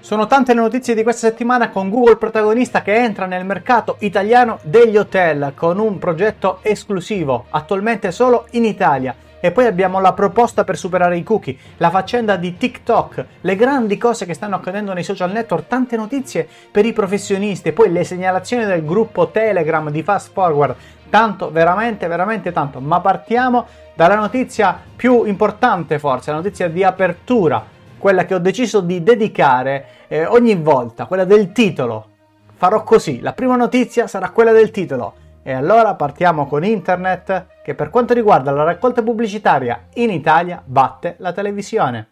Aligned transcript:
Sono 0.00 0.26
tante 0.26 0.54
le 0.54 0.60
notizie 0.60 0.94
di 0.94 1.02
questa 1.02 1.26
settimana 1.28 1.70
con 1.70 1.90
Google 1.90 2.16
protagonista 2.16 2.82
che 2.82 2.94
entra 2.94 3.26
nel 3.26 3.44
mercato 3.44 3.96
italiano 4.00 4.58
degli 4.62 4.96
hotel 4.96 5.52
con 5.56 5.80
un 5.80 5.98
progetto 5.98 6.60
esclusivo, 6.62 7.46
attualmente 7.50 8.12
solo 8.12 8.46
in 8.50 8.64
Italia. 8.64 9.14
E 9.40 9.50
poi 9.50 9.66
abbiamo 9.66 10.00
la 10.00 10.12
proposta 10.12 10.64
per 10.64 10.76
superare 10.76 11.16
i 11.16 11.22
cookie, 11.22 11.56
la 11.76 11.90
faccenda 11.90 12.36
di 12.36 12.56
TikTok, 12.56 13.24
le 13.40 13.56
grandi 13.56 13.98
cose 13.98 14.26
che 14.26 14.34
stanno 14.34 14.56
accadendo 14.56 14.92
nei 14.92 15.02
social 15.02 15.30
network, 15.30 15.66
tante 15.66 15.96
notizie 15.96 16.48
per 16.70 16.86
i 16.86 16.92
professionisti 16.92 17.72
poi 17.72 17.90
le 17.90 18.04
segnalazioni 18.04 18.64
del 18.64 18.84
gruppo 18.84 19.28
Telegram 19.28 19.90
di 19.90 20.02
Fast 20.02 20.30
Forward. 20.32 20.74
Tanto, 21.10 21.50
veramente, 21.50 22.06
veramente 22.06 22.52
tanto. 22.52 22.80
Ma 22.80 23.00
partiamo 23.00 23.66
dalla 23.94 24.16
notizia 24.16 24.78
più 24.94 25.24
importante 25.24 25.98
forse, 25.98 26.30
la 26.30 26.36
notizia 26.36 26.68
di 26.68 26.82
apertura 26.82 27.74
quella 27.98 28.24
che 28.24 28.34
ho 28.34 28.38
deciso 28.38 28.80
di 28.80 29.02
dedicare 29.02 29.86
eh, 30.08 30.26
ogni 30.26 30.54
volta, 30.54 31.06
quella 31.06 31.24
del 31.24 31.52
titolo. 31.52 32.08
Farò 32.54 32.82
così, 32.82 33.20
la 33.20 33.32
prima 33.32 33.56
notizia 33.56 34.06
sarà 34.06 34.30
quella 34.30 34.52
del 34.52 34.70
titolo. 34.70 35.14
E 35.42 35.52
allora 35.52 35.94
partiamo 35.94 36.46
con 36.46 36.64
internet 36.64 37.46
che 37.62 37.74
per 37.74 37.90
quanto 37.90 38.14
riguarda 38.14 38.50
la 38.50 38.64
raccolta 38.64 39.02
pubblicitaria 39.02 39.86
in 39.94 40.10
Italia 40.10 40.60
batte 40.64 41.14
la 41.18 41.32
televisione. 41.32 42.08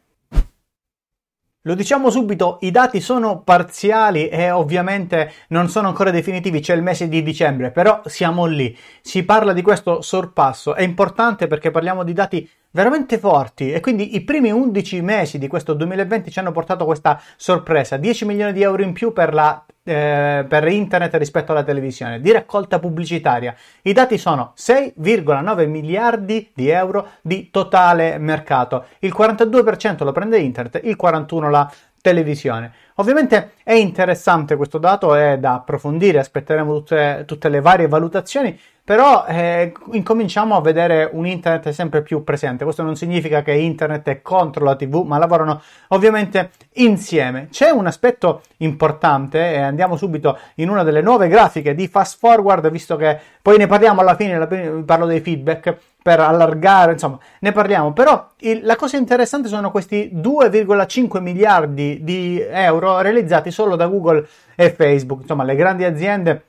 Lo 1.67 1.75
diciamo 1.75 2.11
subito, 2.11 2.59
i 2.61 2.71
dati 2.71 3.01
sono 3.01 3.41
parziali 3.41 4.29
e 4.29 4.51
ovviamente 4.51 5.33
non 5.49 5.71
sono 5.71 5.89
ancora 5.89 6.11
definitivi, 6.11 6.61
c'è 6.61 6.75
il 6.75 6.83
mese 6.83 7.09
di 7.09 7.23
dicembre, 7.23 7.71
però 7.71 8.03
siamo 8.05 8.45
lì. 8.45 8.77
Si 9.01 9.25
parla 9.25 9.55
di 9.55 9.63
questo 9.63 10.03
sorpasso, 10.03 10.75
è 10.75 10.83
importante 10.83 11.47
perché 11.47 11.71
parliamo 11.71 12.05
di 12.05 12.13
dati 12.13 12.49
veramente 12.75 13.19
forti 13.19 13.73
e 13.73 13.81
quindi 13.81 14.17
i 14.17 14.23
primi 14.23 14.51
11 14.51 15.01
mesi 15.01 15.39
di 15.39 15.47
questo 15.47 15.75
2020 15.75 16.31
ci 16.31 16.39
hanno 16.41 16.51
portato 16.51 16.85
questa 16.85 17.21
sorpresa, 17.37 17.97
10 17.97 18.25
milioni 18.25 18.53
di 18.53 18.63
euro 18.63 18.83
in 18.83 18.93
più 18.93 19.13
per, 19.13 19.33
la, 19.33 19.65
eh, 19.85 20.45
per 20.47 20.67
internet 20.67 21.15
rispetto 21.15 21.53
alla 21.53 21.63
televisione, 21.63 22.21
di 22.21 22.33
raccolta 22.33 22.81
pubblicitaria. 22.81 23.55
I 23.83 23.93
dati 23.93 24.19
sono 24.19 24.55
6,9 24.57 25.69
miliardi 25.69 26.51
di 26.53 26.69
euro 26.69 27.11
di 27.23 27.49
totale 27.51 28.19
mercato, 28.19 28.87
il 29.01 29.15
42% 29.17 30.03
lo 30.03 30.13
prende 30.13 30.39
internet, 30.39 30.81
il 30.85 30.97
41% 31.01 31.51
la 31.51 31.71
televisione. 32.01 32.73
Ovviamente 32.97 33.55
è 33.65 33.73
interessante 33.73 34.55
questo 34.55 34.79
dato, 34.79 35.17
è 35.17 35.37
da 35.39 35.55
approfondire, 35.55 36.21
aspetteremo 36.21 36.73
tutte, 36.75 37.25
tutte 37.27 37.49
le 37.49 37.61
varie 37.61 37.89
valutazioni, 37.89 38.57
però 38.85 39.25
eh, 39.27 39.73
incominciamo 39.93 40.55
a 40.55 40.61
vedere 40.61 41.09
un 41.11 41.27
internet 41.27 41.71
sempre 41.71 42.03
più 42.03 42.23
presente. 42.23 42.65
Questo 42.65 42.83
non 42.83 42.97
significa 42.97 43.43
che 43.43 43.53
internet 43.53 44.07
è 44.09 44.21
contro 44.21 44.63
la 44.63 44.77
TV, 44.77 45.03
ma 45.07 45.17
lavorano 45.17 45.63
ovviamente 45.89 46.51
insieme. 46.75 47.49
C'è 47.51 47.71
un 47.71 47.87
aspetto 47.87 48.43
importante 48.59 49.55
e 49.55 49.59
andiamo 49.59 49.97
subito 49.97 50.39
in 50.57 50.69
una 50.69 50.83
delle 50.83 51.01
nuove 51.01 51.29
grafiche 51.29 51.75
di 51.75 51.89
Fast 51.89 52.19
Forward, 52.19 52.71
visto 52.71 52.97
che 52.97 53.19
poi 53.41 53.57
ne 53.57 53.67
parliamo 53.67 54.03
alla 54.03 54.17
fine, 54.17 54.47
parlo 54.85 55.07
dei 55.07 55.21
feedback 55.21 55.77
per 56.03 56.21
allargare, 56.21 56.93
insomma, 56.93 57.19
ne 57.39 57.53
parliamo. 57.53 57.95
Però 57.95 58.33
il, 58.41 58.61
la 58.65 58.77
cosa 58.77 58.99
interessante 58.99 59.49
sono 59.49 59.71
questi 59.71 60.11
2,5 60.15 61.23
miliardi 61.23 62.05
di 62.05 62.39
euro 62.39 62.84
realizzati 63.01 63.51
solo 63.51 63.77
da 63.77 63.87
Google 63.87 64.27
e 64.55 64.71
Facebook, 64.71 65.23
insomma, 65.23 65.45
le 65.45 65.57
grandi 65.57 65.85
aziende 65.85 66.45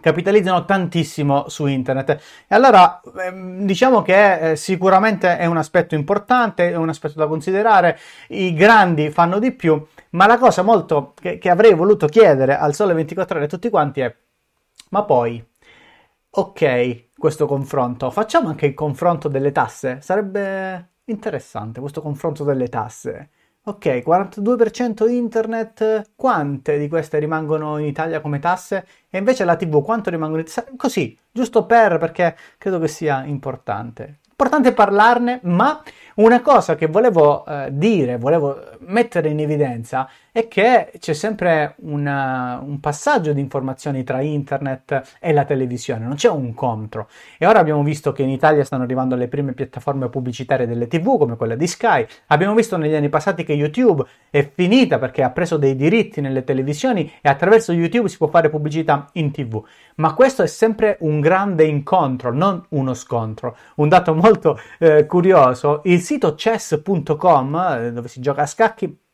capitalizzano 0.00 0.64
tantissimo 0.64 1.48
su 1.48 1.66
internet. 1.66 2.10
E 2.46 2.54
allora 2.54 3.00
ehm, 3.20 3.64
diciamo 3.64 4.02
che 4.02 4.50
eh, 4.50 4.56
sicuramente 4.56 5.38
è 5.38 5.46
un 5.46 5.56
aspetto 5.56 5.94
importante, 5.94 6.70
è 6.70 6.76
un 6.76 6.88
aspetto 6.88 7.18
da 7.18 7.26
considerare, 7.26 7.98
i 8.28 8.54
grandi 8.54 9.10
fanno 9.10 9.38
di 9.38 9.52
più, 9.52 9.84
ma 10.10 10.26
la 10.26 10.38
cosa 10.38 10.62
molto 10.62 11.14
che, 11.20 11.38
che 11.38 11.50
avrei 11.50 11.74
voluto 11.74 12.06
chiedere 12.06 12.56
al 12.56 12.74
Sole 12.74 12.94
24 12.94 13.36
ore 13.36 13.44
a 13.46 13.48
tutti 13.48 13.70
quanti 13.70 14.00
è, 14.00 14.14
ma 14.90 15.04
poi, 15.04 15.44
ok, 16.30 17.08
questo 17.16 17.46
confronto, 17.46 18.10
facciamo 18.10 18.48
anche 18.48 18.66
il 18.66 18.74
confronto 18.74 19.28
delle 19.28 19.52
tasse, 19.52 19.98
sarebbe 20.00 20.90
interessante 21.04 21.80
questo 21.80 22.00
confronto 22.02 22.44
delle 22.44 22.68
tasse. 22.68 23.30
Ok, 23.68 23.84
42% 24.02 25.10
internet, 25.10 26.12
quante 26.16 26.78
di 26.78 26.88
queste 26.88 27.18
rimangono 27.18 27.76
in 27.76 27.84
Italia 27.84 28.22
come 28.22 28.38
tasse? 28.38 28.86
E 29.10 29.18
invece 29.18 29.44
la 29.44 29.56
TV, 29.56 29.84
quanto 29.84 30.08
rimangono 30.08 30.40
in 30.40 30.46
Italia? 30.48 30.72
Così, 30.74 31.14
giusto 31.30 31.66
per, 31.66 31.98
perché 31.98 32.34
credo 32.56 32.78
che 32.78 32.88
sia 32.88 33.24
importante. 33.24 34.20
Importante 34.30 34.72
parlarne, 34.72 35.40
ma 35.42 35.82
una 36.14 36.40
cosa 36.40 36.76
che 36.76 36.86
volevo 36.86 37.44
eh, 37.44 37.68
dire, 37.70 38.16
volevo 38.16 38.58
mettere 38.86 39.28
in 39.28 39.40
evidenza 39.40 40.08
è 40.38 40.46
che 40.46 40.92
c'è 41.00 41.14
sempre 41.14 41.74
una, 41.78 42.62
un 42.64 42.78
passaggio 42.78 43.32
di 43.32 43.40
informazioni 43.40 44.04
tra 44.04 44.20
internet 44.20 45.16
e 45.18 45.32
la 45.32 45.44
televisione, 45.44 46.04
non 46.04 46.14
c'è 46.14 46.28
un 46.28 46.54
contro. 46.54 47.08
E 47.38 47.46
ora 47.46 47.58
abbiamo 47.58 47.82
visto 47.82 48.12
che 48.12 48.22
in 48.22 48.28
Italia 48.28 48.62
stanno 48.64 48.84
arrivando 48.84 49.16
le 49.16 49.26
prime 49.26 49.52
piattaforme 49.52 50.08
pubblicitarie 50.08 50.68
delle 50.68 50.86
TV, 50.86 51.18
come 51.18 51.36
quella 51.36 51.56
di 51.56 51.66
Sky. 51.66 52.06
Abbiamo 52.28 52.54
visto 52.54 52.76
negli 52.76 52.94
anni 52.94 53.08
passati 53.08 53.42
che 53.42 53.52
YouTube 53.52 54.04
è 54.30 54.48
finita 54.54 55.00
perché 55.00 55.24
ha 55.24 55.30
preso 55.30 55.56
dei 55.56 55.74
diritti 55.74 56.20
nelle 56.20 56.44
televisioni 56.44 57.10
e 57.20 57.28
attraverso 57.28 57.72
YouTube 57.72 58.08
si 58.08 58.16
può 58.16 58.28
fare 58.28 58.48
pubblicità 58.48 59.08
in 59.14 59.32
TV. 59.32 59.60
Ma 59.96 60.14
questo 60.14 60.44
è 60.44 60.46
sempre 60.46 60.98
un 61.00 61.18
grande 61.18 61.64
incontro, 61.64 62.32
non 62.32 62.64
uno 62.70 62.94
scontro. 62.94 63.56
Un 63.76 63.88
dato 63.88 64.14
molto 64.14 64.56
eh, 64.78 65.04
curioso, 65.06 65.80
il 65.84 66.00
sito 66.00 66.36
chess.com, 66.36 67.76
eh, 67.80 67.92
dove 67.92 68.06
si 68.06 68.20
gioca 68.20 68.42
a 68.42 68.46
scacchi, 68.46 69.06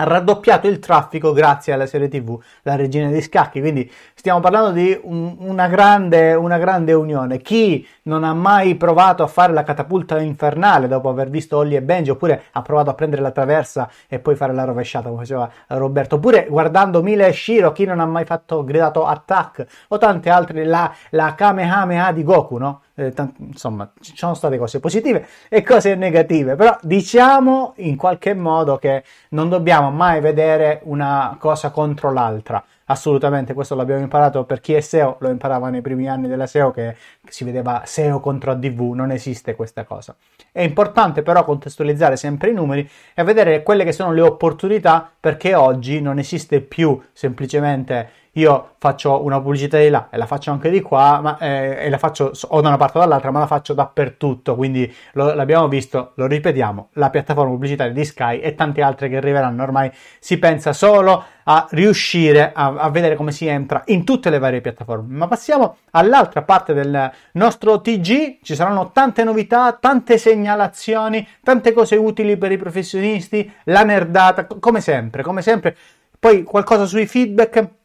ha 0.00 0.04
raddoppiato 0.04 0.68
il 0.68 0.78
traffico 0.78 1.32
grazie 1.32 1.72
alla 1.72 1.86
serie 1.86 2.08
TV 2.08 2.38
La 2.62 2.76
Regina 2.76 3.08
dei 3.08 3.20
Scacchi. 3.20 3.60
Quindi 3.60 3.90
stiamo 4.14 4.40
parlando 4.40 4.70
di 4.70 4.98
un, 5.02 5.36
una, 5.40 5.66
grande, 5.66 6.34
una, 6.34 6.58
grande, 6.58 6.92
unione. 6.92 7.38
Chi 7.38 7.86
non 8.02 8.22
ha 8.22 8.32
mai 8.32 8.76
provato 8.76 9.22
a 9.22 9.26
fare 9.26 9.52
la 9.52 9.64
catapulta 9.64 10.20
infernale 10.20 10.86
dopo 10.86 11.08
aver 11.08 11.30
visto 11.30 11.56
Ollie 11.56 11.78
e 11.78 11.82
Benji, 11.82 12.10
oppure 12.10 12.44
ha 12.52 12.62
provato 12.62 12.90
a 12.90 12.94
prendere 12.94 13.22
la 13.22 13.32
traversa 13.32 13.90
e 14.08 14.20
poi 14.20 14.36
fare 14.36 14.54
la 14.54 14.64
rovesciata 14.64 15.08
come 15.08 15.20
faceva 15.20 15.50
Roberto, 15.68 16.16
oppure 16.16 16.46
guardando 16.48 17.02
Mila 17.02 17.26
e 17.26 17.32
Shiro, 17.32 17.72
chi 17.72 17.84
non 17.84 17.98
ha 17.98 18.06
mai 18.06 18.24
fatto 18.24 18.64
gridato 18.64 19.04
attack 19.04 19.66
o 19.88 19.98
tante 19.98 20.30
altre, 20.30 20.64
la, 20.64 20.92
la 21.10 21.34
Kamehameha 21.34 22.12
di 22.12 22.22
Goku, 22.22 22.56
no? 22.56 22.82
Eh, 22.98 23.12
t- 23.12 23.32
insomma, 23.38 23.90
ci 24.00 24.16
sono 24.16 24.34
state 24.34 24.58
cose 24.58 24.80
positive 24.80 25.26
e 25.48 25.62
cose 25.62 25.94
negative, 25.94 26.56
però 26.56 26.76
diciamo 26.82 27.74
in 27.76 27.96
qualche 27.96 28.34
modo 28.34 28.76
che 28.76 29.04
non 29.30 29.48
dobbiamo 29.48 29.90
mai 29.90 30.20
vedere 30.20 30.80
una 30.84 31.36
cosa 31.38 31.70
contro 31.70 32.12
l'altra. 32.12 32.62
Assolutamente, 32.90 33.52
questo 33.52 33.74
l'abbiamo 33.74 34.00
imparato 34.00 34.44
per 34.44 34.60
chi 34.60 34.72
è 34.72 34.80
SEO, 34.80 35.18
lo 35.20 35.28
imparava 35.28 35.68
nei 35.68 35.82
primi 35.82 36.08
anni 36.08 36.26
della 36.26 36.46
SEO 36.46 36.70
che 36.70 36.96
si 37.28 37.44
vedeva 37.44 37.82
SEO 37.84 38.18
contro 38.18 38.50
ADV, 38.52 38.80
non 38.94 39.10
esiste 39.10 39.54
questa 39.54 39.84
cosa. 39.84 40.16
È 40.50 40.62
importante 40.62 41.22
però 41.22 41.44
contestualizzare 41.44 42.16
sempre 42.16 42.50
i 42.50 42.54
numeri 42.54 42.88
e 43.14 43.22
vedere 43.24 43.62
quelle 43.62 43.84
che 43.84 43.92
sono 43.92 44.12
le 44.12 44.22
opportunità 44.22 45.08
perché 45.20 45.54
oggi 45.54 46.00
non 46.00 46.18
esiste 46.18 46.62
più 46.62 46.98
semplicemente 47.12 48.10
io 48.38 48.74
faccio 48.78 49.24
una 49.24 49.40
pubblicità 49.40 49.78
di 49.78 49.88
là 49.88 50.08
e 50.10 50.16
la 50.16 50.26
faccio 50.26 50.52
anche 50.52 50.70
di 50.70 50.80
qua, 50.80 51.20
ma, 51.20 51.38
eh, 51.38 51.86
e 51.86 51.90
la 51.90 51.98
faccio 51.98 52.32
o 52.48 52.60
da 52.60 52.68
una 52.68 52.76
parte 52.76 52.98
o 52.98 53.00
dall'altra, 53.00 53.30
ma 53.30 53.40
la 53.40 53.46
faccio 53.46 53.74
dappertutto. 53.74 54.54
Quindi 54.54 54.92
lo, 55.12 55.34
l'abbiamo 55.34 55.66
visto, 55.68 56.12
lo 56.14 56.26
ripetiamo, 56.26 56.90
la 56.92 57.10
piattaforma 57.10 57.50
pubblicitaria 57.50 57.92
di 57.92 58.04
Sky 58.04 58.38
e 58.38 58.54
tante 58.54 58.80
altre 58.80 59.08
che 59.08 59.16
arriveranno. 59.16 59.62
Ormai 59.62 59.90
si 60.20 60.38
pensa 60.38 60.72
solo 60.72 61.24
a 61.44 61.66
riuscire 61.70 62.52
a, 62.54 62.74
a 62.76 62.90
vedere 62.90 63.16
come 63.16 63.32
si 63.32 63.46
entra 63.46 63.82
in 63.86 64.04
tutte 64.04 64.30
le 64.30 64.38
varie 64.38 64.60
piattaforme. 64.60 65.16
Ma 65.16 65.26
passiamo 65.26 65.78
all'altra 65.92 66.42
parte 66.42 66.74
del 66.74 67.10
nostro 67.32 67.80
TG, 67.80 68.38
ci 68.42 68.54
saranno 68.54 68.90
tante 68.92 69.24
novità, 69.24 69.72
tante 69.72 70.16
segnalazioni, 70.16 71.26
tante 71.42 71.72
cose 71.72 71.96
utili 71.96 72.36
per 72.36 72.52
i 72.52 72.56
professionisti, 72.56 73.50
la 73.64 73.82
nerdata, 73.82 74.46
come 74.46 74.80
sempre, 74.80 75.22
come 75.22 75.42
sempre. 75.42 75.76
Poi 76.20 76.42
qualcosa 76.42 76.84
sui 76.84 77.06
feedback 77.06 77.76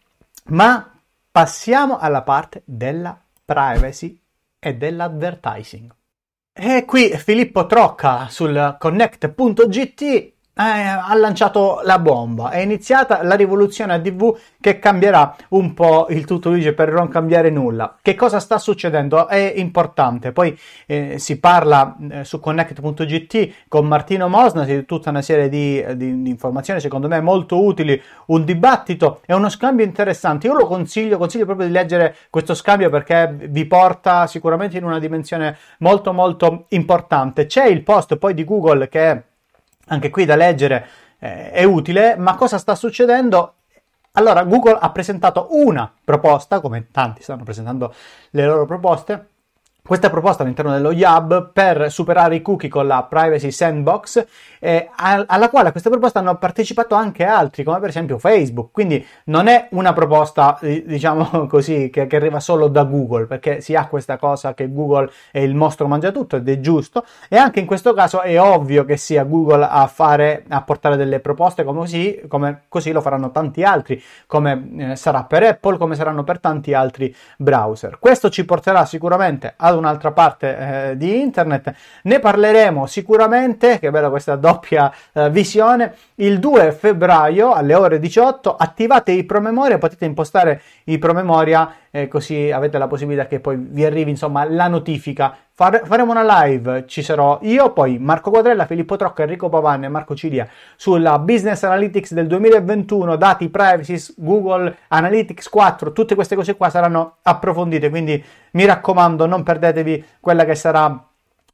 ma 0.45 0.99
passiamo 1.31 1.97
alla 1.97 2.21
parte 2.21 2.63
della 2.65 3.19
privacy 3.43 4.19
e 4.59 4.75
dell'advertising. 4.75 5.93
E 6.53 6.85
qui 6.85 7.09
Filippo 7.17 7.65
Trocca 7.65 8.27
sul 8.29 8.75
connect.gt 8.79 10.33
eh, 10.55 10.61
ha 10.61 11.13
lanciato 11.15 11.81
la 11.83 11.97
bomba. 11.97 12.51
È 12.51 12.59
iniziata 12.59 13.23
la 13.23 13.35
rivoluzione 13.35 13.93
ADV 13.93 14.37
che 14.61 14.77
cambierà 14.77 15.35
un 15.49 15.73
po' 15.73 16.07
il 16.09 16.25
tutto 16.25 16.51
dice 16.51 16.73
per 16.73 16.91
non 16.91 17.07
cambiare 17.07 17.49
nulla. 17.49 17.97
Che 18.01 18.15
cosa 18.15 18.39
sta 18.39 18.59
succedendo? 18.59 19.27
È 19.27 19.53
importante. 19.55 20.31
Poi 20.31 20.57
eh, 20.85 21.17
si 21.17 21.39
parla 21.39 21.95
eh, 22.09 22.23
su 22.23 22.39
connect.gt 22.39 23.53
con 23.67 23.87
Martino 23.87 24.27
Mosna 24.27 24.63
di 24.63 24.85
tutta 24.85 25.09
una 25.09 25.21
serie 25.21 25.49
di, 25.49 25.83
di, 25.95 26.21
di, 26.21 26.29
informazioni, 26.29 26.79
secondo 26.79 27.07
me 27.07 27.19
molto 27.19 27.63
utili, 27.63 27.99
un 28.27 28.45
dibattito 28.45 29.21
e 29.25 29.33
uno 29.33 29.49
scambio 29.49 29.85
interessante. 29.85 30.47
Io 30.47 30.53
lo 30.53 30.67
consiglio, 30.67 31.17
consiglio 31.17 31.45
proprio 31.45 31.67
di 31.67 31.73
leggere 31.73 32.15
questo 32.29 32.53
scambio 32.53 32.89
perché 32.89 33.35
vi 33.49 33.65
porta 33.65 34.27
sicuramente 34.27 34.77
in 34.77 34.83
una 34.83 34.99
dimensione 34.99 35.57
molto 35.79 36.13
molto 36.13 36.65
importante. 36.69 37.47
C'è 37.47 37.65
il 37.65 37.81
post 37.81 38.17
poi 38.17 38.33
di 38.35 38.43
Google 38.43 38.87
che 38.87 39.11
è 39.11 39.23
anche 39.87 40.09
qui 40.09 40.25
da 40.25 40.35
leggere 40.35 40.87
eh, 41.19 41.51
è 41.51 41.63
utile, 41.63 42.15
ma 42.15 42.35
cosa 42.35 42.57
sta 42.57 42.75
succedendo? 42.75 43.55
Allora, 44.13 44.43
Google 44.43 44.77
ha 44.79 44.91
presentato 44.91 45.47
una 45.51 45.91
proposta, 46.03 46.59
come 46.59 46.87
tanti 46.91 47.23
stanno 47.23 47.43
presentando 47.43 47.93
le 48.31 48.45
loro 48.45 48.65
proposte, 48.65 49.29
questa 49.85 50.09
proposta 50.09 50.43
all'interno 50.43 50.71
dello 50.71 50.91
YAB 50.91 51.51
per 51.51 51.91
superare 51.91 52.35
i 52.35 52.41
cookie 52.41 52.69
con 52.69 52.87
la 52.87 53.03
Privacy 53.03 53.51
Sandbox, 53.51 54.25
eh, 54.63 54.89
alla 54.95 55.49
quale 55.49 55.67
a 55.67 55.71
questa 55.71 55.89
proposta 55.89 56.19
hanno 56.19 56.37
partecipato 56.37 56.95
anche 56.95 57.25
altri, 57.25 57.65
come 57.65 57.79
per 57.79 57.89
esempio 57.89 58.17
Facebook. 58.17 58.71
Quindi 58.71 59.05
non 59.25 59.47
è 59.47 59.67
una 59.71 59.91
proposta, 59.91 60.57
diciamo 60.61 61.47
così, 61.47 61.89
che, 61.89 62.07
che, 62.07 62.15
arriva 62.15 62.39
solo 62.39 62.69
da 62.69 62.83
Google, 62.83 63.25
perché 63.25 63.59
si 63.59 63.75
ha 63.75 63.87
questa 63.87 64.15
cosa 64.17 64.53
che 64.53 64.71
Google 64.71 65.11
è 65.31 65.39
il 65.39 65.53
mostro 65.53 65.87
mangia 65.87 66.11
tutto 66.11 66.37
ed 66.37 66.47
è 66.47 66.61
giusto. 66.61 67.03
E 67.27 67.35
anche 67.35 67.59
in 67.59 67.65
questo 67.65 67.93
caso 67.93 68.21
è 68.21 68.39
ovvio 68.39 68.85
che 68.85 68.95
sia 68.95 69.25
Google 69.25 69.67
a 69.69 69.85
fare, 69.87 70.45
a 70.47 70.61
portare 70.61 70.95
delle 70.95 71.19
proposte 71.19 71.65
come 71.65 71.79
così, 71.79 72.21
come 72.29 72.61
così 72.69 72.93
lo 72.93 73.01
faranno 73.01 73.31
tanti 73.31 73.63
altri, 73.63 74.01
come 74.27 74.69
eh, 74.77 74.95
sarà 74.95 75.25
per 75.25 75.43
Apple, 75.43 75.77
come 75.77 75.95
saranno 75.95 76.23
per 76.23 76.39
tanti 76.39 76.73
altri 76.73 77.13
browser. 77.37 77.97
Questo 77.99 78.29
ci 78.29 78.45
porterà 78.45 78.85
sicuramente 78.85 79.55
ad 79.57 79.75
un'altra 79.75 80.13
parte 80.13 80.57
eh, 80.91 80.97
di 80.97 81.19
internet. 81.19 81.73
Ne 82.03 82.19
parleremo 82.19 82.85
sicuramente, 82.85 83.79
che 83.79 83.91
bella 83.91 84.09
questa 84.09 84.37
doppia 84.53 84.93
eh, 85.13 85.29
visione, 85.29 85.95
il 86.15 86.39
2 86.39 86.71
febbraio 86.71 87.51
alle 87.51 87.73
ore 87.73 87.99
18. 87.99 88.55
Attivate 88.55 89.11
i 89.11 89.23
promemoria, 89.23 89.77
potete 89.77 90.05
impostare 90.05 90.61
i 90.85 90.97
promemoria 90.97 91.75
eh, 91.95 92.07
così 92.07 92.49
avete 92.51 92.79
la 92.79 92.87
possibilità 92.87 93.27
che 93.27 93.39
poi 93.39 93.55
vi 93.55 93.85
arrivi 93.85 94.09
insomma 94.09 94.43
la 94.45 94.67
notifica. 94.67 95.35
Fare, 95.55 95.83
faremo 95.85 96.11
una 96.11 96.45
live, 96.45 96.85
ci 96.87 97.03
sarò 97.03 97.37
io, 97.43 97.71
poi 97.71 97.99
Marco 97.99 98.31
Quadrella, 98.31 98.65
Filippo 98.65 98.95
Trocca, 98.95 99.21
Enrico 99.21 99.49
Pavanne 99.49 99.85
e 99.85 99.89
Marco 99.89 100.15
Cilia 100.15 100.47
sulla 100.75 101.19
Business 101.19 101.61
Analytics 101.61 102.13
del 102.13 102.25
2021, 102.25 103.15
dati 103.15 103.49
privacy, 103.49 103.95
Google 104.17 104.75
Analytics 104.87 105.47
4, 105.49 105.93
tutte 105.93 106.15
queste 106.15 106.35
cose 106.35 106.55
qua 106.55 106.71
saranno 106.71 107.17
approfondite, 107.21 107.91
quindi 107.91 108.23
mi 108.53 108.65
raccomando 108.65 109.27
non 109.27 109.43
perdetevi 109.43 110.03
quella 110.19 110.45
che 110.45 110.55
sarà 110.55 110.99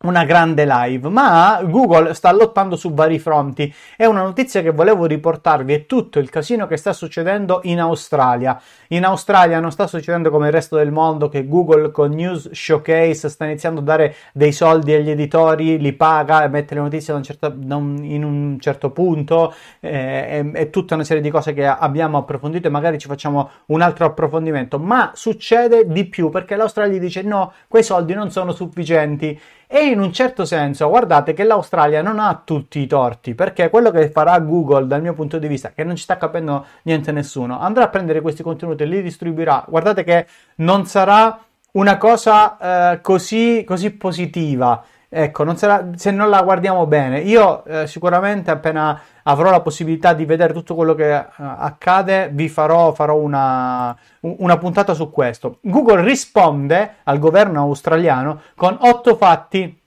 una 0.02 0.24
grande 0.24 0.66
live, 0.66 1.10
ma 1.10 1.62
Google 1.64 2.14
sta 2.14 2.32
lottando 2.32 2.78
su 2.78 2.94
vari 2.94 3.20
fronti. 3.20 3.74
È 3.98 4.06
una 4.06 4.22
notizia 4.22 4.62
che 4.62 4.72
volevo 4.72 5.06
riportarvi, 5.06 5.74
è 5.74 5.86
tutto 5.86 6.20
il 6.20 6.30
casino 6.30 6.68
che 6.68 6.78
sta 6.78 6.94
succedendo 6.94 7.60
in 7.64 7.82
Australia. 7.82 8.60
In 8.90 9.04
Australia 9.04 9.60
non 9.60 9.72
sta 9.72 9.88
succedendo 9.88 10.30
come 10.30 10.48
il 10.48 10.54
resto 10.54 10.78
del 10.78 10.92
mondo 10.92 11.28
che 11.28 11.46
Google 11.46 11.92
con 11.92 12.12
News 12.12 12.50
Showcase 12.52 13.28
sta 13.28 13.44
iniziando 13.44 13.82
a 13.82 13.84
dare 13.84 14.16
dei 14.32 14.54
soldi 14.54 14.94
agli 14.94 15.10
editori, 15.10 15.78
li 15.78 15.92
paga 15.92 16.44
e 16.44 16.48
mette 16.48 16.76
le 16.76 16.82
notizie 16.82 17.14
un 17.14 17.24
certo, 17.24 17.54
in 17.54 18.24
un 18.24 18.58
certo 18.60 18.92
punto, 18.92 19.54
eh, 19.82 20.28
è, 20.28 20.52
è 20.52 20.70
tutta 20.70 20.96
una 20.96 21.04
serie 21.04 21.22
di 21.22 21.30
cose 21.30 21.52
che 21.54 21.66
abbiamo 21.66 22.18
approfondito 22.20 22.68
e 22.68 22.72
magari 22.72 22.98
ci 23.00 23.08
facciamo 23.08 23.50
un 23.68 23.82
altro 23.82 24.06
approfondimento, 24.06 24.80
ma 24.80 25.12
succede 25.14 25.86
di 25.86 26.06
più 26.06 26.30
perché 26.30 26.56
l'Australia 26.56 26.98
dice 26.98 27.22
no, 27.22 27.52
quei 27.68 27.84
soldi 27.84 28.14
non 28.14 28.32
sono 28.32 28.54
sufficienti 28.54 29.38
e 29.72 29.86
in 29.86 30.00
un 30.00 30.12
certo 30.12 30.46
senso, 30.46 30.90
guardate 30.90 31.34
che 31.34 31.44
l'Australia 31.44 32.02
non 32.02 32.18
ha 32.18 32.42
tutti 32.44 32.80
i 32.80 32.88
torti, 32.88 33.36
perché 33.36 33.70
quello 33.70 33.92
che 33.92 34.10
farà 34.10 34.40
Google 34.40 34.88
dal 34.88 35.00
mio 35.00 35.14
punto 35.14 35.38
di 35.38 35.48
vista, 35.48 35.74
che 35.74 35.84
non 35.84 35.96
ci 35.96 36.02
sta 36.02 36.18
capendo 36.18 36.66
niente 36.82 37.12
nessuno, 37.12 37.60
andrà 37.60 37.84
a 37.84 37.90
prendere 37.90 38.22
questi 38.22 38.42
contenuti 38.42 38.82
e 38.82 38.88
li 38.88 39.04
distribuirà. 39.04 39.64
Guardate 39.68 40.04
che 40.04 40.26
non 40.56 40.88
sarà 40.88 41.40
una 41.74 41.98
cosa 41.98 42.94
eh, 42.94 43.02
così, 43.02 43.64
così 43.64 43.92
positiva. 43.92 44.84
Ecco, 45.12 45.44
non 45.44 45.58
sarà, 45.58 45.90
se 45.96 46.12
non 46.12 46.30
la 46.30 46.44
guardiamo 46.44 46.86
bene, 46.86 47.20
io 47.20 47.66
eh, 47.66 47.88
sicuramente 47.88 48.52
appena 48.52 49.02
avrò 49.24 49.50
la 49.50 49.62
possibilità 49.62 50.14
di 50.14 50.24
vedere 50.24 50.54
tutto 50.54 50.76
quello 50.76 50.94
che 50.94 51.12
uh, 51.12 51.32
accade, 51.38 52.30
vi 52.32 52.48
farò, 52.48 52.94
farò 52.94 53.16
una, 53.16 53.98
una, 54.20 54.58
puntata 54.60 54.94
su 54.94 55.10
questo. 55.10 55.58
Google 55.62 56.04
risponde 56.04 56.98
al 57.06 57.18
governo 57.18 57.62
australiano 57.62 58.42
con 58.56 58.78
otto 58.82 59.16
fatti 59.16 59.80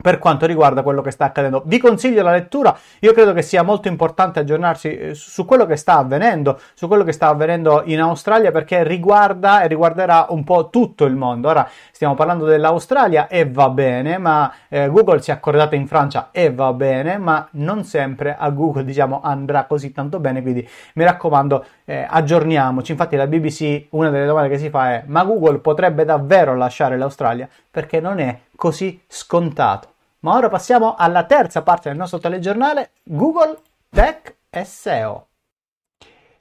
per 0.00 0.18
quanto 0.18 0.46
riguarda 0.46 0.82
quello 0.82 1.02
che 1.02 1.10
sta 1.10 1.26
accadendo. 1.26 1.62
Vi 1.66 1.78
consiglio 1.78 2.22
la 2.22 2.32
lettura, 2.32 2.76
io 3.00 3.12
credo 3.12 3.32
che 3.32 3.42
sia 3.42 3.62
molto 3.62 3.88
importante 3.88 4.40
aggiornarsi 4.40 4.96
eh, 4.96 5.14
su 5.14 5.44
quello 5.44 5.66
che 5.66 5.76
sta 5.76 5.98
avvenendo, 5.98 6.58
su 6.74 6.88
quello 6.88 7.04
che 7.04 7.12
sta 7.12 7.28
avvenendo 7.28 7.82
in 7.84 8.00
Australia 8.00 8.50
perché 8.50 8.82
riguarda 8.82 9.62
e 9.62 9.66
riguarderà 9.68 10.26
un 10.30 10.44
po' 10.44 10.70
tutto 10.70 11.04
il 11.04 11.14
mondo. 11.14 11.48
Ora 11.48 11.68
stiamo 12.00 12.16
parlando 12.16 12.46
dell'Australia 12.46 13.28
e 13.28 13.46
va 13.46 13.68
bene, 13.68 14.16
ma 14.16 14.50
eh, 14.70 14.88
Google 14.88 15.20
si 15.20 15.30
è 15.30 15.34
accordata 15.34 15.76
in 15.76 15.86
Francia 15.86 16.30
e 16.32 16.50
va 16.50 16.72
bene, 16.72 17.18
ma 17.18 17.46
non 17.52 17.84
sempre 17.84 18.34
a 18.38 18.48
Google 18.48 18.86
diciamo 18.86 19.20
andrà 19.22 19.66
così 19.66 19.92
tanto 19.92 20.18
bene, 20.18 20.40
quindi 20.40 20.66
mi 20.94 21.04
raccomando 21.04 21.62
eh, 21.84 22.06
aggiorniamoci. 22.08 22.92
Infatti 22.92 23.16
la 23.16 23.26
BBC 23.26 23.88
una 23.90 24.08
delle 24.08 24.24
domande 24.24 24.48
che 24.48 24.56
si 24.56 24.70
fa 24.70 24.92
è 24.92 25.02
ma 25.08 25.24
Google 25.24 25.58
potrebbe 25.58 26.06
davvero 26.06 26.56
lasciare 26.56 26.96
l'Australia? 26.96 27.46
Perché 27.70 28.00
non 28.00 28.18
è 28.18 28.44
così 28.56 28.98
scontato. 29.06 29.88
Ma 30.20 30.34
ora 30.36 30.48
passiamo 30.48 30.94
alla 30.96 31.24
terza 31.24 31.60
parte 31.60 31.90
del 31.90 31.98
nostro 31.98 32.18
telegiornale, 32.18 32.92
Google 33.02 33.58
Tech 33.90 34.36
SEO. 34.48 35.26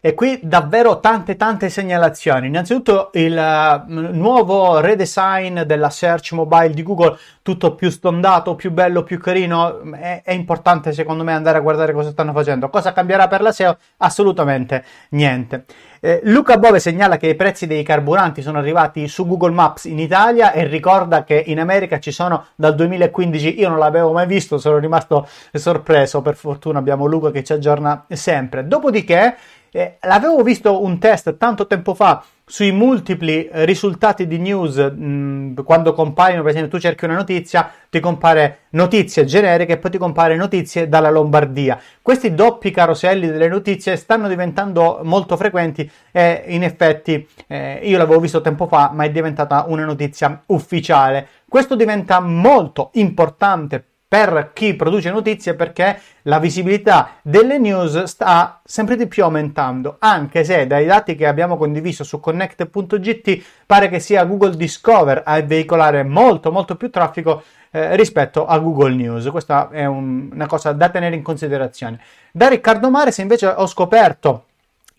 E 0.01 0.13
qui 0.13 0.39
davvero 0.41 1.01
tante 1.01 1.35
tante 1.35 1.69
segnalazioni. 1.69 2.47
Innanzitutto 2.47 3.09
il 3.15 3.35
uh, 3.35 3.91
nuovo 3.91 4.79
redesign 4.79 5.63
della 5.63 5.89
search 5.89 6.31
mobile 6.31 6.69
di 6.69 6.83
Google, 6.83 7.17
tutto 7.41 7.75
più 7.75 7.89
stondato, 7.89 8.55
più 8.55 8.71
bello, 8.71 9.03
più 9.03 9.19
carino. 9.19 9.81
È, 9.91 10.21
è, 10.23 10.31
importante 10.31 10.93
secondo 10.93 11.25
me 11.25 11.33
andare 11.33 11.57
a 11.57 11.59
guardare 11.61 11.91
cosa 11.91 12.11
stanno 12.11 12.31
facendo. 12.31 12.69
Cosa 12.69 12.93
cambierà 12.93 13.27
per 13.27 13.41
la 13.41 13.51
SEO? 13.51 13.77
Assolutamente 13.97 14.85
niente. 15.09 15.65
Eh, 15.99 16.21
Luca 16.23 16.57
Bove 16.57 16.79
segnala 16.79 17.17
che 17.17 17.27
i 17.27 17.35
prezzi 17.35 17.67
dei 17.67 17.83
carburanti 17.83 18.41
sono 18.41 18.57
arrivati 18.57 19.09
su 19.09 19.27
Google 19.27 19.51
Maps 19.51 19.83
in 19.83 19.99
Italia 19.99 20.53
e 20.53 20.63
ricorda 20.63 21.25
che 21.25 21.43
in 21.47 21.59
America 21.59 21.99
ci 21.99 22.11
sono 22.11 22.45
dal 22.55 22.73
2015. 22.73 23.59
Io 23.59 23.67
non 23.67 23.79
l'avevo 23.79 24.13
mai 24.13 24.27
visto, 24.27 24.59
sono 24.59 24.77
rimasto 24.77 25.27
sorpreso. 25.51 26.21
Per 26.21 26.37
fortuna 26.37 26.79
abbiamo 26.79 27.05
Luca 27.05 27.31
che 27.31 27.43
ci 27.43 27.51
aggiorna 27.51 28.05
sempre. 28.07 28.65
Dopodiché 28.65 29.35
eh, 29.71 29.97
l'avevo 30.01 30.41
visto 30.43 30.83
un 30.83 30.99
test 30.99 31.37
tanto 31.37 31.67
tempo 31.67 31.93
fa 31.93 32.23
sui 32.49 32.71
multipli 32.71 33.45
eh, 33.45 33.63
risultati 33.63 34.25
di 34.25 34.39
news 34.39 34.77
mh, 34.77 35.63
quando 35.63 35.93
compaiono, 35.93 36.41
per 36.41 36.51
esempio, 36.51 36.71
tu 36.71 36.79
cerchi 36.79 37.05
una 37.05 37.13
notizia, 37.13 37.71
ti 37.89 37.99
compare 37.99 38.61
notizie 38.71 39.23
generiche 39.23 39.73
e 39.73 39.77
poi 39.77 39.91
ti 39.91 39.97
compare 39.99 40.35
notizie 40.35 40.89
dalla 40.89 41.11
Lombardia. 41.11 41.79
Questi 42.01 42.33
doppi 42.33 42.71
caroselli 42.71 43.27
delle 43.27 43.47
notizie 43.47 43.95
stanno 43.97 44.27
diventando 44.27 45.01
molto 45.03 45.37
frequenti 45.37 45.89
e 46.11 46.43
in 46.47 46.63
effetti 46.63 47.27
eh, 47.45 47.81
io 47.83 47.97
l'avevo 47.99 48.19
visto 48.19 48.41
tempo 48.41 48.65
fa, 48.65 48.89
ma 48.93 49.03
è 49.03 49.11
diventata 49.11 49.65
una 49.67 49.85
notizia 49.85 50.41
ufficiale. 50.47 51.27
Questo 51.47 51.75
diventa 51.75 52.19
molto 52.19 52.89
importante 52.93 53.83
per 54.09 54.49
chi 54.53 54.73
produce 54.73 55.11
notizie 55.11 55.53
perché 55.53 56.01
la 56.23 56.39
visibilità 56.39 57.11
delle 57.21 57.59
news 57.59 58.03
sta 58.05 58.59
sempre 58.65 58.95
di 58.95 59.05
più 59.05 59.23
aumentando, 59.23 59.97
anche 59.99 60.43
se 60.43 60.65
dai 60.65 60.87
dati 60.87 61.15
che 61.15 61.27
abbiamo 61.27 61.57
condiviso 61.57 62.03
su 62.03 62.19
connect.gt 62.19 63.43
pare 63.67 63.87
che 63.87 63.99
sia 63.99 64.25
Google 64.25 64.55
Discover 64.55 65.21
a 65.23 65.39
veicolare 65.41 66.01
molto 66.01 66.51
molto 66.51 66.75
più 66.75 66.89
traffico 66.89 67.43
eh, 67.69 67.95
rispetto 67.95 68.47
a 68.47 68.57
Google 68.57 68.95
News. 68.95 69.27
Questa 69.27 69.69
è 69.69 69.85
un, 69.85 70.29
una 70.33 70.47
cosa 70.47 70.71
da 70.71 70.89
tenere 70.89 71.15
in 71.15 71.21
considerazione. 71.21 71.99
Da 72.31 72.47
Riccardo 72.47 72.89
Mares 72.89 73.19
invece 73.19 73.45
ho 73.45 73.67
scoperto 73.67 74.45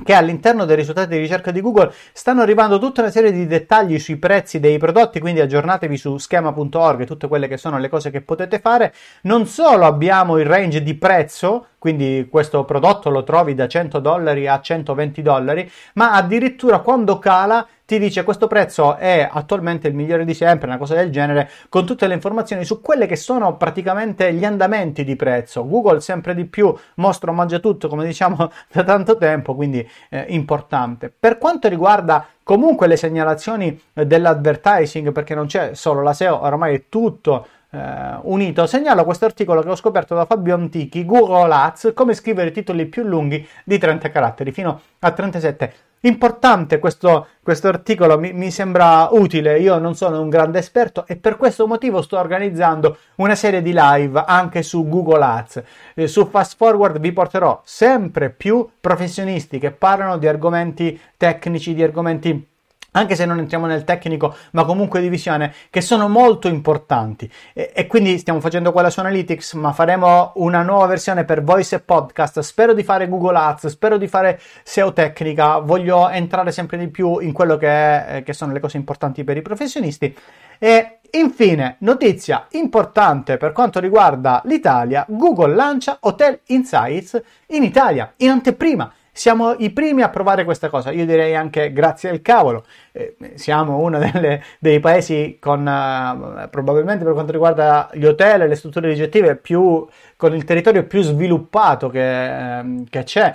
che 0.03 0.15
all'interno 0.15 0.65
dei 0.65 0.77
risultati 0.77 1.09
di 1.11 1.19
ricerca 1.19 1.51
di 1.51 1.61
Google 1.61 1.93
stanno 2.13 2.43
arrivando 2.43 2.79
tutta 2.79 3.03
una 3.03 3.11
serie 3.11 3.33
di 3.33 3.47
dettagli 3.47 3.99
sui 3.99 4.17
prezzi 4.17 4.61
dei 4.61 4.79
prodotti, 4.79 5.21
quindi 5.21 5.41
aggiornatevi 5.41 5.97
su 5.97 6.17
schema.org 6.19 7.01
e 7.01 7.07
tutte 7.07 7.29
quelle 7.29 7.49
che 7.49 7.57
sono 7.57 7.79
le 7.79 7.89
cose 7.89 8.11
che 8.11 8.21
potete 8.21 8.59
fare. 8.59 8.93
Non 9.23 9.47
solo 9.47 9.87
abbiamo 9.87 10.39
il 10.39 10.47
range 10.47 10.83
di 10.83 10.95
prezzo, 10.95 11.67
quindi 11.81 12.29
questo 12.31 12.65
prodotto 12.65 13.09
lo 13.09 13.25
trovi 13.25 13.55
da 13.55 13.67
100 13.67 14.01
dollari 14.01 14.47
a 14.47 14.61
120 14.61 15.23
dollari, 15.23 15.69
ma 15.95 16.13
addirittura 16.13 16.81
quando 16.81 17.19
cala 17.19 17.67
ti 17.87 17.99
dice 17.99 18.23
questo 18.23 18.47
prezzo 18.47 18.97
è 18.97 19.27
attualmente 19.29 19.89
il 19.89 19.95
migliore 19.95 20.27
di 20.27 20.35
sempre, 20.35 20.69
una 20.69 20.77
cosa 20.77 20.95
del 20.95 21.11
genere, 21.11 21.49
con 21.71 21.87
tutte 21.87 22.07
le 22.07 22.13
informazioni 22.13 22.67
su 22.67 22.83
quelle 22.83 23.07
che 23.07 23.17
sono 23.17 23.57
praticamente 23.57 24.33
gli 24.35 24.45
andamenti 24.45 25.05
di 25.05 25.17
prezzo. 25.17 25.67
Google 25.67 26.03
sempre 26.03 26.35
di 26.35 26.45
più 26.45 26.73
mostra 26.97 27.33
mangia 27.33 27.61
tutto, 27.61 27.89
come 27.89 28.05
diciamo 28.05 28.37
da 28.71 28.85
tanto 28.85 29.17
tempo, 29.17 29.55
quindi 29.55 29.85
eh, 30.11 30.27
importante. 30.29 31.11
Per 31.19 31.39
quanto 31.39 31.67
riguarda 31.67 32.27
comunque 32.43 32.87
le 32.87 32.97
segnalazioni 32.97 33.81
eh, 33.95 34.07
dell'advertising, 34.07 35.13
perché 35.13 35.35
non 35.35 35.47
c'è 35.47 35.75
solo 35.75 36.03
la 36.03 36.13
SEO, 36.13 36.43
ormai 36.43 36.75
è 36.75 36.85
tutto 36.91 37.47
eh, 37.71 38.19
unito, 38.23 38.67
segnalo 38.67 39.05
questo 39.05 39.25
articolo 39.25 39.63
che 39.63 39.71
ho 39.71 39.77
scoperto 39.77 40.15
da 40.15 40.25
Fabio 40.25 40.55
Antichi, 40.55 41.05
Google 41.05 41.53
Ads, 41.53 41.93
come 41.95 42.15
scrivere 42.15 42.51
titoli 42.51 42.87
più 42.87 43.03
lunghi 43.05 43.47
di 43.65 43.79
30 43.79 44.11
caratteri, 44.11 44.53
fino 44.53 44.81
a 44.99 45.11
37 45.11 45.73
Importante 46.03 46.79
questo, 46.79 47.27
questo 47.43 47.69
articolo, 47.69 48.19
mi, 48.19 48.33
mi, 48.33 48.51
sembra 48.51 49.09
utile, 49.11 49.59
io 49.59 49.77
non 49.77 49.95
sono 49.95 50.23
un 50.23 50.31
grande 50.31 50.59
esperto 50.59 51.07
e 51.07 51.17
per 51.17 51.37
questo 51.37 51.67
motivo 51.67 52.01
sto 52.01 52.19
organizzando 52.19 52.97
una 53.17 53.35
serie 53.35 53.61
di 53.61 53.73
live 53.75 54.25
anche 54.27 54.63
su 54.63 54.89
Google 54.89 55.23
Ads. 55.23 55.63
Eh, 55.95 56.09
su 56.09 56.27
Fast 56.27 56.57
Forward 56.57 56.99
vi 57.01 57.13
porterò 57.13 57.61
sempre 57.65 58.31
più 58.31 58.67
professionisti 58.81 59.59
che 59.59 59.73
parlano 59.73 60.17
di 60.17 60.27
argomenti 60.27 60.99
tecnici, 61.19 61.75
di 61.75 61.83
argomenti 61.83 62.49
anche 62.93 63.15
se 63.15 63.25
non 63.25 63.39
entriamo 63.39 63.67
nel 63.67 63.85
tecnico, 63.85 64.35
ma 64.53 64.65
comunque 64.65 65.01
di 65.01 65.09
visione, 65.09 65.53
che 65.71 65.81
sono 65.81 66.09
molto 66.09 66.49
importanti. 66.49 67.31
E, 67.53 67.73
e, 67.75 67.87
quindi 67.87 68.19
stiamo 68.19 68.41
facendo 68.41 68.73
quella 68.73 68.91
su 68.91 69.01
Analytics, 69.01 69.55
ma 69.55 69.73
faremo 69.73 70.33
una 70.37 70.63
nuova 70.63 70.87
versione 70.87 71.25
per 71.25 71.43
voice 71.43 71.77
e 71.77 71.81
podcast. 71.81 72.41
Spero 72.41 72.73
di 72.73 72.83
fare 72.83 73.09
Google 73.09 73.39
Ads, 73.39 73.67
spero 73.69 73.97
di 73.97 74.09
fare 74.09 74.41
SEO 74.63 74.93
tecnica, 74.93 75.59
voglio 75.59 76.09
entrare 76.09 76.53
sempre 76.53 76.79
di 76.79 76.89
più 76.89 77.19
in 77.19 77.33
quello 77.33 77.57
che, 77.57 77.69
è, 77.69 78.23
che 78.25 78.33
sono 78.33 78.53
le 78.53 78.61
cose 78.61 78.77
importanti 78.77 79.25
per 79.25 79.37
i 79.37 79.43
professionisti. 79.43 80.17
E 80.59 80.99
infine, 81.13 81.77
notizia 81.81 82.47
importante 82.51 83.37
per 83.37 83.53
quanto 83.53 83.81
riguarda 83.81 84.43
l'Italia, 84.45 85.05
Google 85.09 85.55
lancia 85.55 85.97
Hotel 86.01 86.41
Insights 86.47 87.21
in 87.49 87.63
Italia, 87.63 88.13
in 88.17 88.31
anteprima. 88.31 88.93
Siamo 89.13 89.55
i 89.59 89.71
primi 89.71 90.03
a 90.03 90.09
provare 90.09 90.45
questa 90.45 90.69
cosa, 90.69 90.91
io 90.91 91.05
direi 91.05 91.35
anche 91.35 91.73
grazie 91.73 92.11
al 92.11 92.23
cavolo. 92.23 92.65
Eh, 92.93 93.17
siamo 93.35 93.79
uno 93.79 93.99
delle, 93.99 94.43
dei 94.59 94.81
paesi 94.81 95.39
con, 95.41 95.61
uh, 95.67 96.49
probabilmente 96.49 97.05
per 97.05 97.13
quanto 97.13 97.33
riguarda 97.33 97.91
gli 97.93 98.05
hotel 98.05 98.43
e 98.43 98.49
le 98.49 98.55
strutture 98.55 98.89
ricettive, 98.89 99.37
più, 99.37 99.87
con 100.17 100.35
il 100.35 100.45
territorio 100.45 100.85
più 100.85 101.03
sviluppato 101.03 101.89
che, 101.91 102.61
uh, 102.63 102.85
che 102.89 103.03
c'è, 103.03 103.35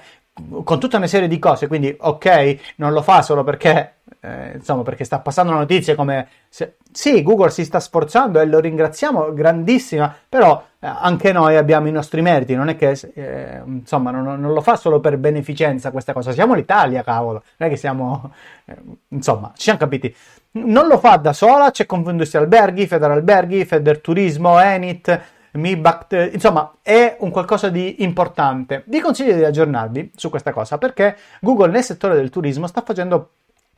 con 0.63 0.80
tutta 0.80 0.98
una 0.98 1.08
serie 1.08 1.30
di 1.30 1.39
cose, 1.39 1.68
quindi 1.68 1.96
ok, 1.98 2.74
non 2.77 2.92
lo 2.92 3.01
fa 3.01 3.22
solo 3.22 3.44
perché 3.44 3.94
eh, 4.20 4.51
insomma, 4.56 4.84
perché 4.84 5.04
sta 5.04 5.20
passando 5.20 5.51
la 5.51 5.60
notizia 5.60 5.96
come 5.96 6.27
se, 6.50 6.75
sì, 6.92 7.24
Google 7.24 7.51
si 7.51 7.63
sta 7.63 7.80
sforzando 7.80 8.39
e 8.39 8.46
lo 8.46 8.60
ringraziamo, 8.60 9.34
grandissima, 9.34 10.13
però 10.27 10.62
eh, 10.80 10.88
anche 10.88 11.32
noi 11.32 11.56
abbiamo 11.56 11.88
i 11.88 11.92
nostri 11.92 12.22
meriti, 12.22 12.54
non 12.54 12.70
è 12.70 12.75
che 12.75 13.00
eh, 13.13 13.62
insomma 13.65 14.12
non, 14.12 14.39
non, 14.39 14.54
lo 14.54 14.62
fa 14.62 14.75
solo 14.75 15.00
per 15.00 15.18
beneficenza 15.18 15.92
questa 15.92 16.12
cosa, 16.12 16.32
siamo 16.32 16.54
l'Italia, 16.54 17.04
cavolo, 17.04 17.44
non 17.58 17.70
è 17.70 17.72
che 17.72 17.77
siamo 17.77 18.32
eh, 18.65 18.75
insomma, 19.10 19.51
ci 19.56 19.63
siamo 19.63 19.80
capiti. 19.80 20.13
Non 20.58 20.88
lo 20.88 20.98
fa 21.00 21.18
da 21.18 21.34
sola, 21.34 21.70
c'è 21.72 21.86
Confindustria 21.86 22.42
Alberghi, 22.42 22.88
Federalberghi, 22.88 23.65
Federturismo, 23.65 24.58
Enit, 24.60 25.22
Mibact, 25.55 26.31
insomma, 26.33 26.74
è 26.81 27.17
un 27.19 27.29
qualcosa 27.29 27.69
di 27.69 28.03
importante. 28.03 28.83
Vi 28.88 29.00
consiglio 29.00 29.35
di 29.35 29.43
aggiornarvi 29.43 30.12
su 30.15 30.29
questa 30.29 30.51
cosa 30.51 30.77
perché 30.77 31.17
Google 31.39 31.71
nel 31.71 31.83
settore 31.83 32.15
del 32.15 32.29
turismo 32.29 32.67
sta 32.67 32.81
facendo 32.81 33.31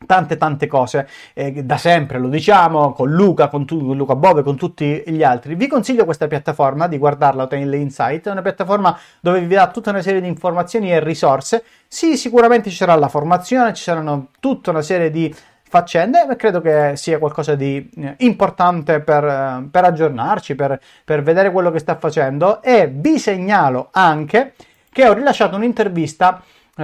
tante 0.06 0.38
tante 0.38 0.68
cose. 0.68 1.08
Eh, 1.34 1.64
da 1.64 1.78
sempre 1.78 2.20
lo 2.20 2.28
diciamo 2.28 2.94
con 2.94 3.10
Luca 3.12 3.48
con, 3.48 3.66
tu, 3.66 3.94
Luca 3.94 4.16
Bove 4.16 4.44
con 4.44 4.56
tutti 4.56 5.04
gli 5.08 5.24
altri. 5.24 5.56
Vi 5.56 5.68
consiglio 5.68 6.06
questa 6.06 6.28
piattaforma 6.28 6.88
di 6.88 6.98
guardarla 6.98 7.44
Hotel 7.44 7.74
Insight. 7.74 8.28
È 8.28 8.32
una 8.32 8.42
piattaforma 8.42 8.98
dove 9.20 9.42
vi 9.42 9.56
dà 9.56 9.70
tutta 9.70 9.90
una 9.90 10.02
serie 10.02 10.22
di 10.22 10.28
informazioni 10.28 10.92
e 10.92 11.00
risorse. 11.00 11.64
Sì 11.88 12.18
sicuramente 12.18 12.70
ci 12.70 12.76
sarà 12.76 12.96
la 12.96 13.08
formazione 13.08 13.74
ci 13.74 13.84
saranno 13.84 14.28
tutta 14.40 14.70
una 14.70 14.82
serie 14.82 15.10
di 15.10 15.34
faccende 15.70 16.26
credo 16.36 16.62
che 16.62 16.94
sia 16.96 17.20
qualcosa 17.20 17.56
di 17.56 17.90
eh, 17.98 18.16
importante 18.20 19.02
per, 19.02 19.24
eh, 19.24 19.68
per 19.70 19.84
aggiornarci 19.84 20.56
per, 20.56 20.80
per 21.04 21.22
vedere 21.24 21.52
quello 21.52 21.72
che 21.72 21.80
sta 21.80 21.98
facendo. 21.98 22.62
E 22.62 22.88
vi 22.92 23.20
segnalo 23.20 23.90
anche 23.92 24.54
che 24.92 25.08
ho 25.08 25.14
rilasciato 25.14 25.56
un'intervista 25.56 26.42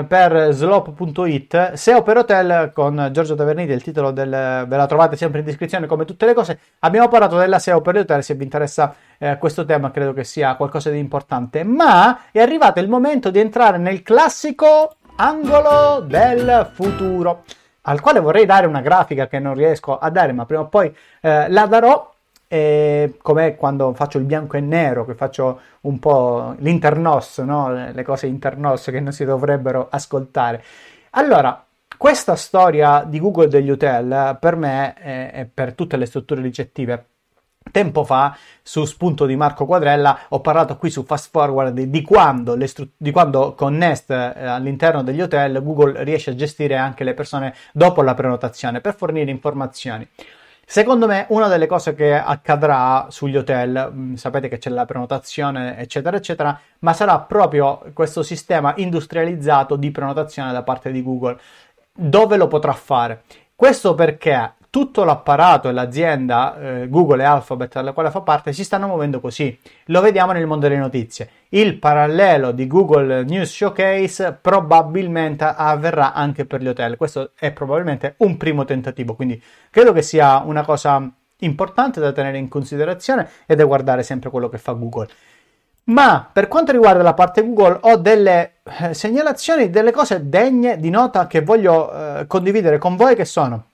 per 0.08 0.52
slop.it 0.52 1.74
SEO 1.74 2.02
per 2.02 2.18
hotel 2.18 2.72
con 2.74 3.10
Giorgio 3.12 3.36
Taverniti 3.36 3.74
il 3.74 3.84
titolo 3.84 4.10
del, 4.10 4.66
ve 4.68 4.76
la 4.76 4.88
trovate 4.88 5.16
sempre 5.16 5.40
in 5.40 5.46
descrizione 5.46 5.86
come 5.86 6.04
tutte 6.06 6.26
le 6.26 6.34
cose. 6.34 6.60
Abbiamo 6.80 7.08
parlato 7.08 7.38
della 7.38 7.60
SEO 7.60 7.82
per 7.82 7.98
hotel 7.98 8.24
se 8.24 8.34
vi 8.34 8.44
interessa 8.44 8.96
eh, 9.20 9.38
questo 9.38 9.66
tema 9.66 9.92
credo 9.92 10.14
che 10.14 10.24
sia 10.24 10.56
qualcosa 10.56 10.90
di 10.90 10.98
importante. 10.98 11.64
Ma 11.64 12.32
è 12.32 12.40
arrivato 12.40 12.80
il 12.80 12.90
momento 12.90 13.30
di 13.30 13.40
entrare 13.40 13.78
nel 13.78 14.02
classico 14.02 14.96
angolo 15.18 16.00
del 16.00 16.72
futuro 16.74 17.44
al 17.84 18.02
quale 18.02 18.20
vorrei 18.20 18.46
dare 18.46 18.68
una 18.68 18.82
grafica 18.82 19.28
che 19.28 19.40
non 19.40 19.54
riesco 19.54 19.98
a 19.98 20.10
dare 20.10 20.32
ma 20.32 20.46
prima 20.46 20.62
o 20.62 20.68
poi 20.68 20.96
eh, 21.22 21.50
la 21.50 21.66
darò 21.66 22.12
e 22.48 23.16
come 23.22 23.56
quando 23.56 23.94
faccio 23.96 24.20
il 24.20 24.26
bianco 24.26 24.58
e 24.58 24.60
nero, 24.60 25.06
che 25.06 25.16
faccio 25.16 25.60
un 25.82 25.98
po' 25.98 26.54
l'internos, 26.60 27.40
no? 27.40 27.92
le 27.92 28.04
cose 28.04 28.28
internos 28.28 28.84
che 28.84 29.00
non 29.00 29.12
si 29.12 29.26
dovrebbero 29.26 29.88
ascoltare. 29.90 30.64
Allora, 31.12 31.66
questa 31.98 32.36
storia 32.36 33.06
di 33.08 33.20
Google 33.20 33.48
degli 33.48 33.72
hotel 33.72 34.38
per 34.40 34.56
me 34.56 34.94
e 35.02 35.50
per 35.52 35.74
tutte 35.74 35.98
le 35.98 36.06
strutture 36.06 36.42
ricettive 36.42 37.06
Tempo 37.72 38.04
fa, 38.04 38.38
su 38.62 38.86
spunto 38.86 39.26
di 39.26 39.36
Marco 39.36 39.66
Quadrella, 39.66 40.20
ho 40.30 40.42
parlato 40.42 40.78
qui 40.78 40.90
su 40.90 41.04
Fast 41.04 41.30
Forward 41.32 41.80
di 41.80 42.02
quando, 42.02 42.56
stru- 42.68 42.90
di 42.96 43.12
quando 43.12 43.56
con 43.56 43.76
Nest 43.76 44.12
eh, 44.12 44.46
all'interno 44.46 45.02
degli 45.02 45.22
hotel 45.22 45.64
Google 45.64 46.04
riesce 46.04 46.32
a 46.32 46.36
gestire 46.36 46.76
anche 46.76 47.04
le 47.04 47.14
persone 47.14 47.54
dopo 47.72 48.02
la 48.02 48.14
prenotazione 48.14 48.82
per 48.82 48.96
fornire 48.96 49.32
informazioni. 49.32 50.08
Secondo 50.66 51.08
me 51.08 51.26
una 51.30 51.48
delle 51.48 51.68
cose 51.68 51.94
che 51.94 52.14
accadrà 52.14 53.08
sugli 53.10 53.36
hotel, 53.36 53.92
mm, 53.94 54.14
sapete 54.16 54.48
che 54.48 54.58
c'è 54.58 54.70
la 54.70 54.86
prenotazione 54.86 55.78
eccetera 55.78 56.18
eccetera, 56.18 56.60
ma 56.80 56.94
sarà 56.94 57.20
proprio 57.20 57.82
questo 57.94 58.24
sistema 58.24 58.74
industrializzato 58.78 59.76
di 59.76 59.92
prenotazione 59.92 60.52
da 60.52 60.64
parte 60.64 60.92
di 60.92 61.04
Google. 61.04 61.38
Dove 61.92 62.38
lo 62.38 62.48
potrà 62.48 62.74
fare? 62.74 63.24
Questo 63.56 63.94
perché 63.94 64.54
tutto 64.74 65.04
l'apparato 65.04 65.70
e 65.70 65.72
l'azienda 65.72 66.58
eh, 66.58 66.90
Google 66.90 67.22
e 67.22 67.26
Alphabet 67.28 67.76
alla 67.76 67.92
quale 67.92 68.10
fa 68.10 68.22
parte 68.22 68.54
si 68.54 68.64
stanno 68.64 68.88
muovendo 68.88 69.20
così. 69.20 69.56
Lo 69.86 70.02
vediamo 70.02 70.32
nel 70.32 70.48
mondo 70.48 70.68
delle 70.68 70.80
notizie. 70.80 71.30
Il 71.50 71.78
parallelo 71.78 72.52
di 72.52 72.66
Google 72.66 73.24
News 73.24 73.54
Showcase 73.54 74.36
probabilmente 74.42 75.44
avverrà 75.44 76.14
anche 76.14 76.46
per 76.46 76.64
gli 76.64 76.68
hotel. 76.68 76.98
Questo 76.98 77.34
è 77.36 77.52
probabilmente 77.52 78.16
un 78.18 78.36
primo 78.36 78.66
tentativo, 78.66 79.14
quindi 79.14 79.40
credo 79.70 79.94
che 79.94 80.02
sia 80.02 80.40
una 80.40 80.64
cosa 80.64 81.08
importante 81.42 82.00
da 82.00 82.12
tenere 82.12 82.40
in 82.40 82.48
considerazione 82.48 83.30
e 83.46 83.56
da 83.56 83.66
guardare 83.66 84.02
sempre 84.02 84.32
quello 84.32 84.50
che 84.50 84.58
fa 84.58 84.72
Google. 84.72 85.08
Ma 85.84 86.28
per 86.34 86.48
quanto 86.48 86.72
riguarda 86.72 87.04
la 87.04 87.14
parte 87.14 87.44
Google 87.44 87.78
ho 87.80 87.98
delle 87.98 88.54
eh, 88.80 88.96
segnalazioni, 88.96 89.70
delle 89.70 89.92
cose 89.92 90.28
degne 90.28 90.80
di 90.80 90.90
nota 90.90 91.28
che 91.28 91.42
voglio 91.42 91.94
eh, 91.94 92.26
condividere 92.26 92.80
con 92.80 92.96
voi 92.96 93.14
che 93.14 93.26
sono 93.26 93.66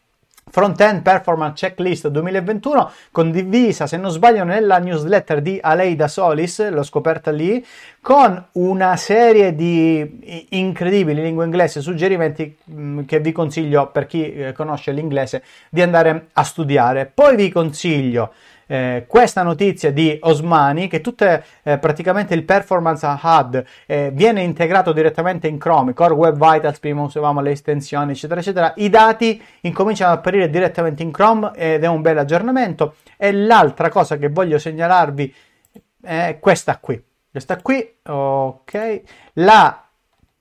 Front-End 0.49 1.01
Performance 1.01 1.55
Checklist 1.55 2.07
2021 2.07 2.91
condivisa, 3.11 3.87
se 3.87 3.97
non 3.97 4.11
sbaglio, 4.11 4.43
nella 4.43 4.79
newsletter 4.79 5.41
di 5.41 5.59
Aleida 5.61 6.07
Solis, 6.07 6.69
l'ho 6.69 6.83
scoperta 6.83 7.31
lì, 7.31 7.65
con 8.01 8.43
una 8.53 8.95
serie 8.95 9.53
di 9.53 10.47
incredibili 10.49 11.21
lingua 11.21 11.43
inglese 11.43 11.81
suggerimenti 11.81 12.57
mm, 12.71 13.01
che 13.01 13.19
vi 13.19 13.31
consiglio 13.31 13.91
per 13.91 14.05
chi 14.05 14.33
eh, 14.33 14.53
conosce 14.53 14.91
l'inglese 14.91 15.43
di 15.69 15.81
andare 15.81 16.27
a 16.33 16.43
studiare. 16.43 17.11
Poi 17.13 17.35
vi 17.35 17.49
consiglio 17.49 18.31
eh, 18.71 19.05
questa 19.07 19.41
notizia 19.41 19.91
di 19.91 20.15
Osmani 20.21 20.87
che 20.87 21.01
tutte 21.01 21.43
eh, 21.63 21.79
praticamente 21.79 22.35
il 22.35 22.43
performance 22.43 23.05
HUD 23.05 23.63
eh, 23.87 24.11
viene 24.13 24.43
integrato 24.43 24.93
direttamente 24.93 25.47
in 25.47 25.57
Chrome, 25.57 25.93
Core 25.93 26.13
Web 26.13 26.35
Vitals, 26.35 26.77
prima 26.77 27.01
usavamo 27.01 27.41
le 27.41 27.51
estensioni 27.51 28.11
eccetera 28.11 28.39
eccetera, 28.39 28.73
i 28.77 28.89
dati 28.89 29.41
incominciano 29.61 30.11
ad 30.11 30.19
apparire 30.19 30.51
direttamente 30.51 31.01
in 31.01 31.11
Chrome 31.11 31.51
ed 31.55 31.83
è 31.83 31.87
un 31.87 32.01
bel 32.01 32.19
aggiornamento. 32.19 32.95
E 33.17 33.31
l'altra 33.31 33.89
cosa 33.89 34.17
che 34.17 34.29
voglio 34.29 34.59
segnalarvi 34.59 35.33
è 36.01 36.37
questa 36.39 36.77
qui, 36.77 37.01
questa 37.31 37.57
qui, 37.57 37.97
ok, 38.07 39.01
la 39.33 39.87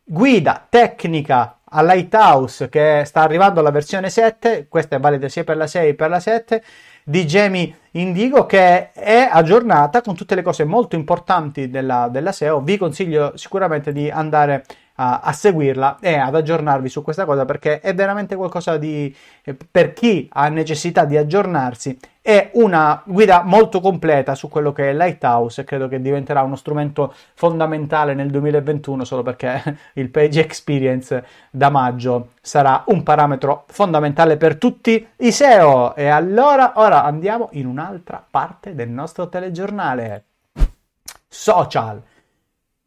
guida 0.03 0.67
tecnica 0.69 1.61
a 1.71 1.83
Lighthouse 1.83 2.71
che 2.71 3.03
sta 3.05 3.21
arrivando 3.21 3.61
alla 3.61 3.71
versione 3.71 4.09
7, 4.09 4.69
questa 4.69 4.97
è 4.97 5.01
valida 5.01 5.29
sia 5.29 5.45
per 5.45 5.59
la 5.59 5.67
6 5.67 5.87
che 5.89 5.95
per 5.95 6.09
la 6.09 6.21
7, 6.21 6.63
di 7.05 7.25
Jamie 7.27 7.75
Indigo 7.93 8.47
che 8.47 8.93
è 8.93 9.29
aggiornata 9.31 10.01
con 10.01 10.15
tutte 10.15 10.35
le 10.35 10.43
cose 10.43 10.65
molto 10.65 10.97
importanti 10.97 11.69
della, 11.69 12.09
della 12.11 12.33
SEO. 12.33 12.61
Vi 12.61 12.77
consiglio 12.79 13.37
sicuramente 13.37 13.93
di 13.93 14.09
andare 14.11 14.65
a, 14.95 15.21
a, 15.21 15.33
seguirla 15.33 15.99
e 16.01 16.17
ad 16.17 16.35
aggiornarvi 16.35 16.89
su 16.89 17.03
questa 17.03 17.25
cosa 17.25 17.45
perché 17.45 17.81
è 17.81 17.95
veramente 17.95 18.37
qualcosa 18.37 18.77
di 18.77 19.15
eh, 19.45 19.57
per 19.71 19.93
chi 19.93 20.29
ha 20.33 20.49
necessità 20.49 21.05
di 21.05 21.17
aggiornarsi 21.17 21.97
è 22.29 22.51
una 22.57 23.03
guida 23.07 23.41
molto 23.43 23.81
completa 23.81 24.35
su 24.35 24.51
quello 24.51 24.71
che 24.71 24.91
è 24.91 24.93
Lighthouse 24.93 25.63
e 25.63 25.65
credo 25.65 25.89
che 25.89 25.99
diventerà 25.99 26.43
uno 26.43 26.57
strumento 26.57 27.15
fondamentale 27.33 28.13
nel 28.13 28.29
2021 28.29 29.03
solo 29.07 29.23
perché 29.23 29.79
il 29.95 30.11
page 30.11 30.41
experience 30.41 31.25
da 31.49 31.71
maggio 31.71 32.33
sarà 32.43 32.83
un 32.89 33.03
parametro 33.03 33.65
fondamentale 33.69 34.37
per 34.37 34.59
tutti. 34.59 35.09
I 35.17 35.33
SEO 35.33 35.95
e 35.95 36.09
allora 36.09 36.75
ora 36.75 37.03
andiamo 37.03 37.49
in 37.53 37.65
un'altra 37.65 38.23
parte 38.31 38.75
del 38.75 38.91
nostro 38.91 39.31
telegiornale. 39.31 40.25
Social. 41.27 42.03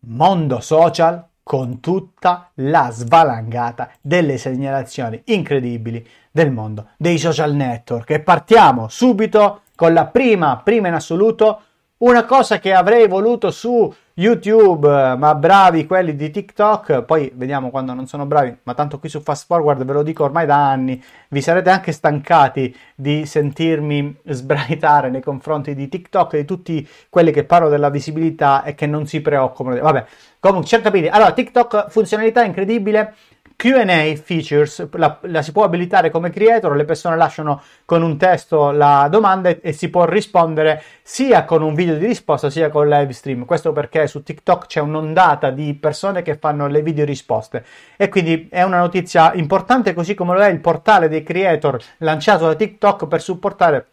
Mondo 0.02 0.60
social 0.60 1.30
con 1.52 1.82
tutta 1.82 2.50
la 2.54 2.88
svalangata 2.92 3.90
delle 4.00 4.38
segnalazioni 4.38 5.22
incredibili 5.26 6.08
del 6.32 6.50
mondo 6.50 6.92
dei 6.96 7.18
social 7.18 7.54
network. 7.54 8.10
E 8.12 8.22
partiamo 8.22 8.88
subito 8.88 9.64
con 9.76 9.92
la 9.92 10.06
prima, 10.06 10.62
prima 10.64 10.88
in 10.88 10.94
assoluto, 10.94 11.62
una 11.98 12.24
cosa 12.24 12.60
che 12.60 12.72
avrei 12.72 13.06
voluto 13.06 13.52
su 13.52 13.94
YouTube, 14.14 15.16
ma 15.18 15.36
bravi 15.36 15.86
quelli 15.86 16.16
di 16.16 16.30
TikTok, 16.32 17.04
poi 17.04 17.32
vediamo 17.36 17.70
quando 17.70 17.94
non 17.94 18.08
sono 18.08 18.26
bravi, 18.26 18.56
ma 18.64 18.74
tanto 18.74 19.00
qui 19.00 19.10
su 19.10 19.20
Fast 19.20 19.46
Forward 19.46 19.84
ve 19.84 19.94
lo 19.94 20.04
dico 20.04 20.24
ormai 20.24 20.46
da 20.46 20.70
anni, 20.70 21.04
vi 21.30 21.42
sarete 21.42 21.70
anche 21.70 21.92
stancati 21.92 22.76
di 22.96 23.26
sentirmi 23.26 24.20
sbraitare 24.26 25.10
nei 25.10 25.22
confronti 25.22 25.76
di 25.76 25.90
TikTok 25.90 26.34
e 26.34 26.38
di 26.40 26.46
tutti 26.46 26.88
quelli 27.10 27.32
che 27.32 27.44
parlano 27.44 27.72
della 27.72 27.90
visibilità 27.90 28.64
e 28.64 28.74
che 28.74 28.86
non 28.86 29.06
si 29.06 29.22
preoccupano. 29.22 29.80
Vabbè, 29.80 30.06
comunque, 30.42 30.82
capite. 30.82 31.10
Allora, 31.10 31.32
TikTok 31.32 31.90
funzionalità 31.90 32.44
incredibile, 32.44 33.14
QA 33.62 34.16
features 34.16 34.88
la, 34.94 35.20
la, 35.22 35.44
si 35.44 35.52
può 35.52 35.64
abilitare 35.64 36.10
come 36.10 36.32
creator, 36.32 36.76
le 36.76 36.84
persone 36.84 37.16
lasciano 37.16 37.62
con 37.86 38.02
un 38.02 38.18
testo 38.18 38.72
la 38.72 39.08
domanda 39.08 39.50
e, 39.50 39.60
e, 39.62 39.72
si 39.72 39.90
può 39.92 40.06
rispondere 40.06 40.82
sia 41.04 41.46
con 41.46 41.62
un 41.62 41.76
video 41.76 41.96
di 41.96 42.08
risposta 42.08 42.50
sia 42.50 42.72
con 42.72 42.90
live 42.90 43.14
stream. 43.14 43.46
Questo 43.46 43.72
perché 43.72 44.08
su 44.08 44.24
TikTok 44.24 44.66
c'è 44.66 44.80
un'ondata 44.80 45.52
di 45.52 45.76
persone 45.76 46.24
che 46.24 46.38
fanno 46.38 46.66
le 46.66 46.82
video 46.82 47.06
risposte 47.06 47.64
e 47.98 48.10
quindi 48.10 48.48
è 48.50 48.64
una 48.64 48.80
notizia 48.80 49.32
importante, 49.36 49.94
così 49.94 50.16
come 50.16 50.34
lo 50.34 50.42
è 50.42 50.50
il 50.50 50.60
portale 50.60 51.08
dei 51.08 51.22
creator 51.22 51.80
lanciato 51.98 52.48
da 52.48 52.56
TikTok 52.56 53.06
per 53.06 53.22
supportare 53.22 53.86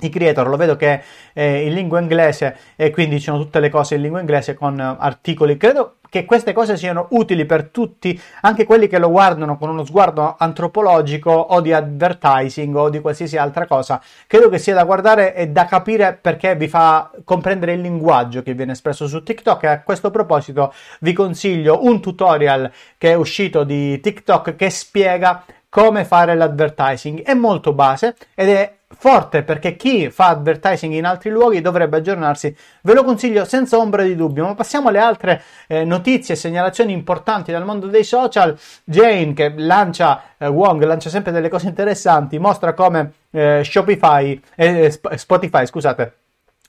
i 0.00 0.08
creator 0.08 0.48
lo 0.48 0.56
vedo 0.56 0.76
che 0.76 1.02
è 1.32 1.42
in 1.42 1.74
lingua 1.74 2.00
inglese 2.00 2.56
e 2.76 2.90
quindi 2.90 3.18
ci 3.18 3.24
sono 3.24 3.38
tutte 3.38 3.60
le 3.60 3.70
cose 3.70 3.96
in 3.96 4.02
lingua 4.02 4.20
inglese 4.20 4.54
con 4.54 4.80
articoli 4.80 5.56
credo 5.56 5.96
che 6.12 6.26
queste 6.26 6.52
cose 6.52 6.76
siano 6.76 7.06
utili 7.12 7.46
per 7.46 7.70
tutti, 7.70 8.20
anche 8.42 8.66
quelli 8.66 8.86
che 8.86 8.98
lo 8.98 9.08
guardano 9.08 9.56
con 9.56 9.70
uno 9.70 9.82
sguardo 9.82 10.36
antropologico 10.38 11.30
o 11.30 11.62
di 11.62 11.72
advertising 11.72 12.76
o 12.76 12.90
di 12.90 13.00
qualsiasi 13.00 13.38
altra 13.38 13.66
cosa. 13.66 13.98
Credo 14.26 14.50
che 14.50 14.58
sia 14.58 14.74
da 14.74 14.84
guardare 14.84 15.34
e 15.34 15.48
da 15.48 15.64
capire 15.64 16.18
perché 16.20 16.54
vi 16.54 16.68
fa 16.68 17.10
comprendere 17.24 17.72
il 17.72 17.80
linguaggio 17.80 18.42
che 18.42 18.52
viene 18.52 18.72
espresso 18.72 19.08
su 19.08 19.22
TikTok 19.22 19.62
e 19.62 19.68
a 19.68 19.80
questo 19.80 20.10
proposito 20.10 20.74
vi 21.00 21.14
consiglio 21.14 21.82
un 21.86 22.02
tutorial 22.02 22.70
che 22.98 23.12
è 23.12 23.14
uscito 23.14 23.64
di 23.64 23.98
TikTok 23.98 24.54
che 24.54 24.68
spiega 24.68 25.42
come 25.72 26.04
fare 26.04 26.34
l'advertising. 26.34 27.22
È 27.22 27.32
molto 27.32 27.72
base 27.72 28.14
ed 28.34 28.50
è 28.50 28.74
forte 28.94 29.42
perché 29.42 29.74
chi 29.74 30.10
fa 30.10 30.28
advertising 30.28 30.92
in 30.92 31.06
altri 31.06 31.30
luoghi 31.30 31.62
dovrebbe 31.62 31.96
aggiornarsi. 31.96 32.54
Ve 32.82 32.92
lo 32.92 33.02
consiglio 33.04 33.46
senza 33.46 33.78
ombra 33.78 34.02
di 34.02 34.14
dubbio. 34.14 34.44
Ma 34.44 34.54
passiamo 34.54 34.90
alle 34.90 34.98
altre 34.98 35.42
eh, 35.66 35.82
notizie 35.84 36.34
e 36.34 36.36
segnalazioni 36.36 36.92
importanti 36.92 37.52
dal 37.52 37.64
mondo 37.64 37.86
dei 37.86 38.04
social. 38.04 38.54
Jane, 38.84 39.32
che 39.32 39.54
lancia, 39.56 40.22
eh, 40.36 40.46
Wong 40.46 40.84
lancia 40.84 41.08
sempre 41.08 41.32
delle 41.32 41.48
cose 41.48 41.68
interessanti, 41.68 42.38
mostra 42.38 42.74
come 42.74 43.12
eh, 43.30 43.62
Shopify, 43.64 44.38
eh, 44.54 45.00
Spotify, 45.16 45.64
scusate 45.64 46.16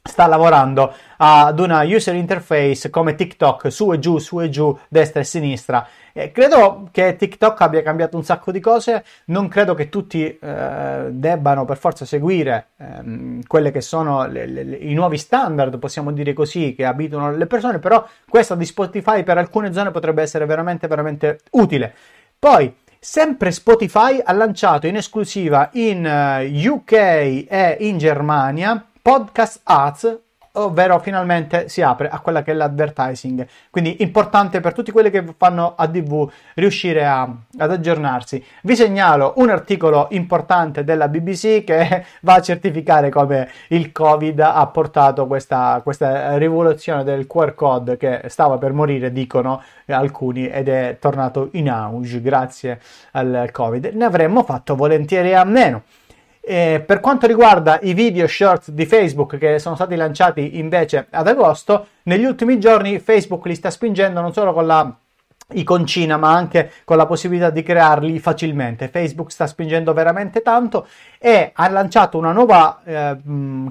sta 0.05 0.27
lavorando 0.27 0.93
ad 1.15 1.59
una 1.59 1.83
user 1.83 2.13
interface 2.13 2.89
come 2.89 3.15
TikTok 3.15 3.71
su 3.71 3.93
e 3.93 3.99
giù, 3.99 4.17
su 4.17 4.41
e 4.41 4.49
giù, 4.49 4.77
destra 4.89 5.21
e 5.21 5.23
sinistra. 5.23 5.87
Eh, 6.11 6.29
credo 6.33 6.89
che 6.91 7.15
TikTok 7.15 7.61
abbia 7.61 7.81
cambiato 7.81 8.17
un 8.17 8.23
sacco 8.25 8.51
di 8.51 8.59
cose, 8.59 9.05
non 9.27 9.47
credo 9.47 9.73
che 9.73 9.87
tutti 9.87 10.37
eh, 10.37 11.07
debbano 11.09 11.63
per 11.63 11.77
forza 11.77 12.03
seguire 12.03 12.67
ehm, 12.77 13.43
quelli 13.47 13.71
che 13.71 13.79
sono 13.79 14.27
le, 14.27 14.45
le, 14.45 14.61
i 14.75 14.93
nuovi 14.93 15.17
standard, 15.17 15.79
possiamo 15.79 16.11
dire 16.11 16.33
così, 16.33 16.75
che 16.75 16.83
abitano 16.83 17.31
le 17.31 17.47
persone, 17.47 17.79
però 17.79 18.05
questa 18.27 18.55
di 18.55 18.65
Spotify 18.65 19.23
per 19.23 19.37
alcune 19.37 19.71
zone 19.71 19.91
potrebbe 19.91 20.21
essere 20.21 20.45
veramente, 20.45 20.87
veramente 20.87 21.39
utile. 21.51 21.93
Poi, 22.37 22.81
Sempre 23.03 23.51
Spotify 23.51 24.21
ha 24.23 24.31
lanciato 24.31 24.87
in 24.87 24.95
esclusiva 24.95 25.71
in 25.73 26.05
uh, 26.05 26.71
UK 26.71 26.91
e 26.93 27.75
in 27.81 27.97
Germania 27.97 28.81
Podcast 29.03 29.59
Ads 29.65 30.21
ovvero 30.53 30.99
finalmente 30.99 31.67
si 31.67 31.81
apre 31.81 32.09
a 32.09 32.19
quella 32.19 32.41
che 32.41 32.51
è 32.51 32.53
l'advertising. 32.53 33.45
Quindi 33.69 34.01
importante 34.01 34.59
per 34.59 34.73
tutti 34.73 34.91
quelli 34.91 35.09
che 35.09 35.23
fanno 35.37 35.73
ADV 35.75 36.31
riuscire 36.55 37.05
a, 37.05 37.23
ad 37.57 37.71
aggiornarsi. 37.71 38.43
Vi 38.61 38.75
segnalo 38.75 39.33
un 39.37 39.49
articolo 39.49 40.07
importante 40.11 40.83
della 40.83 41.07
BBC 41.07 41.63
che 41.63 42.05
va 42.21 42.35
a 42.35 42.41
certificare 42.41 43.09
come 43.09 43.49
il 43.69 43.91
Covid 43.91 44.39
ha 44.39 44.65
portato 44.67 45.25
questa, 45.27 45.81
questa 45.83 46.37
rivoluzione 46.37 47.03
del 47.03 47.25
QR 47.27 47.55
code 47.55 47.97
che 47.97 48.21
stava 48.27 48.57
per 48.57 48.73
morire, 48.73 49.11
dicono 49.11 49.61
alcuni, 49.87 50.47
ed 50.47 50.69
è 50.69 50.97
tornato 50.99 51.49
in 51.53 51.69
auge 51.69 52.21
grazie 52.21 52.79
al 53.11 53.49
Covid. 53.51 53.85
Ne 53.87 54.05
avremmo 54.05 54.43
fatto 54.43 54.75
volentieri 54.75 55.33
a 55.33 55.43
meno. 55.43 55.83
Eh, 56.45 56.83
per 56.85 56.99
quanto 56.99 57.25
riguarda 57.25 57.79
i 57.83 57.93
video 57.93 58.27
short 58.27 58.71
di 58.71 58.85
Facebook 58.85 59.37
che 59.37 59.59
sono 59.59 59.75
stati 59.75 59.95
lanciati 59.95 60.57
invece 60.59 61.07
ad 61.09 61.25
agosto, 61.25 61.87
negli 62.03 62.25
ultimi 62.25 62.59
giorni 62.59 62.99
Facebook 62.99 63.45
li 63.45 63.55
sta 63.55 63.69
spingendo 63.69 64.19
non 64.19 64.33
solo 64.33 64.51
con 64.51 64.67
la 64.67 64.93
iconcina 65.55 66.17
ma 66.17 66.33
anche 66.33 66.71
con 66.83 66.97
la 66.97 67.05
possibilità 67.05 67.49
di 67.49 67.63
crearli 67.63 68.19
facilmente. 68.19 68.87
Facebook 68.87 69.31
sta 69.31 69.47
spingendo 69.47 69.93
veramente 69.93 70.41
tanto 70.41 70.87
e 71.19 71.51
ha 71.53 71.69
lanciato 71.69 72.17
una 72.17 72.31
nuova 72.31 72.81
eh, 72.83 73.17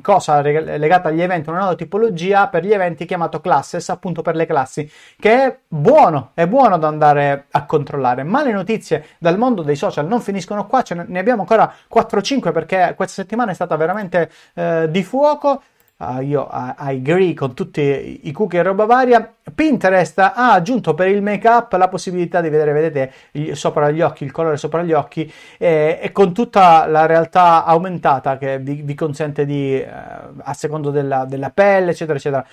cosa 0.01 0.41
legata 0.41 1.09
agli 1.09 1.21
eventi 1.21 1.49
una 1.49 1.59
nuova 1.59 1.75
tipologia 1.75 2.49
per 2.49 2.65
gli 2.65 2.73
eventi 2.73 3.05
chiamato 3.05 3.41
classes 3.41 3.89
appunto 3.89 4.23
per 4.23 4.37
le 4.37 4.47
classi 4.47 4.91
che 5.19 5.45
è 5.45 5.59
buono 5.69 6.31
è 6.35 6.47
buono 6.47 6.79
da 6.79 6.89
andare 6.89 7.47
a 7.51 7.65
controllare. 7.65 8.23
Ma 8.23 8.43
le 8.43 8.53
notizie 8.53 9.07
dal 9.19 9.39
mondo 9.39 9.63
dei 9.63 9.77
social 9.77 10.07
non 10.07 10.21
finiscono 10.21 10.67
qua 10.67 10.83
ce 10.83 10.95
ne 10.95 11.19
abbiamo 11.19 11.43
ancora 11.43 11.73
4-5 11.93 12.53
perché 12.53 12.95
questa 12.97 13.23
settimana 13.23 13.51
è 13.51 13.55
stata 13.55 13.77
veramente 13.77 14.31
eh, 14.55 14.89
di 14.91 15.03
fuoco 15.03 15.63
uh, 16.03 16.21
io 16.21 16.49
uh, 16.51 16.75
I 16.79 16.97
agree 16.97 17.35
con 17.35 17.55
tutti 17.55 18.21
i 18.23 18.33
cookie 18.33 18.59
e 18.59 18.63
roba 18.63 18.85
varia. 18.85 19.35
Pinterest 19.55 20.19
ha 20.19 20.53
aggiunto 20.53 20.95
per 20.95 21.09
il 21.09 21.21
make 21.21 21.49
up 21.49 21.73
la 21.73 21.89
possibilità 21.89 22.41
di 22.41 22.49
vedere, 22.49 22.73
vedete, 22.73 23.13
il, 23.33 23.57
sopra 23.57 23.91
gli 23.91 24.01
occhi, 24.01 24.25
il 24.25 24.31
colore 24.31 24.57
sopra 24.57 24.83
gli 24.83 24.93
occhi 24.93 25.31
eh, 25.59 25.99
e 26.01 26.13
con 26.13 26.33
tutta 26.33 26.87
la 26.87 27.07
realtà 27.07 27.65
aumentata 27.65 28.39
che 28.39 28.59
vi, 28.59 28.83
vi 28.83 28.95
consente 28.95 29.45
di, 29.45 29.81
eh, 29.81 29.89
a 30.43 30.55
secondo 30.55 30.91
della, 30.91 31.25
della 31.25 31.51
pelle, 31.51 31.91
eccetera, 31.91 32.19
eccetera. 32.19 32.47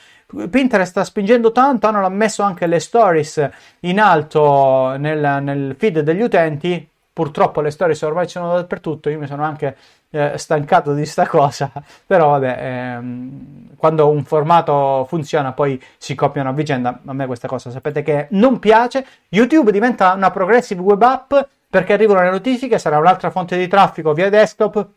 Pinterest 0.49 0.91
sta 0.91 1.03
spingendo 1.03 1.51
tanto, 1.51 1.87
hanno 1.87 2.07
messo 2.09 2.43
anche 2.43 2.67
le 2.67 2.79
stories 2.79 3.49
in 3.81 3.99
alto 3.99 4.95
nel, 4.97 5.39
nel 5.41 5.75
feed 5.77 5.99
degli 6.01 6.21
utenti. 6.21 6.87
Purtroppo 7.11 7.59
le 7.59 7.69
stories 7.69 8.01
ormai 8.03 8.29
sono 8.29 8.55
dappertutto, 8.55 9.09
io 9.09 9.19
mi 9.19 9.27
sono 9.27 9.43
anche 9.43 9.75
eh, 10.11 10.37
stancato 10.37 10.93
di 10.93 11.05
sta 11.05 11.27
cosa, 11.27 11.71
però 12.05 12.31
vabbè, 12.31 12.57
ehm, 12.59 13.75
quando 13.77 14.09
un 14.09 14.23
formato 14.23 15.05
funziona 15.07 15.53
poi 15.53 15.81
si 15.97 16.15
copiano 16.15 16.49
a 16.49 16.53
vicenda, 16.53 17.01
a 17.05 17.13
me 17.13 17.25
questa 17.25 17.47
cosa 17.47 17.69
sapete 17.71 18.01
che 18.01 18.27
non 18.31 18.59
piace, 18.59 19.05
YouTube 19.29 19.71
diventa 19.71 20.13
una 20.13 20.31
progressive 20.31 20.81
web 20.81 21.01
app 21.01 21.33
perché 21.69 21.93
arrivano 21.93 22.21
le 22.21 22.31
notifiche, 22.31 22.79
sarà 22.79 22.97
un'altra 22.97 23.29
fonte 23.29 23.57
di 23.57 23.67
traffico 23.67 24.13
via 24.13 24.29
desktop, 24.29 24.87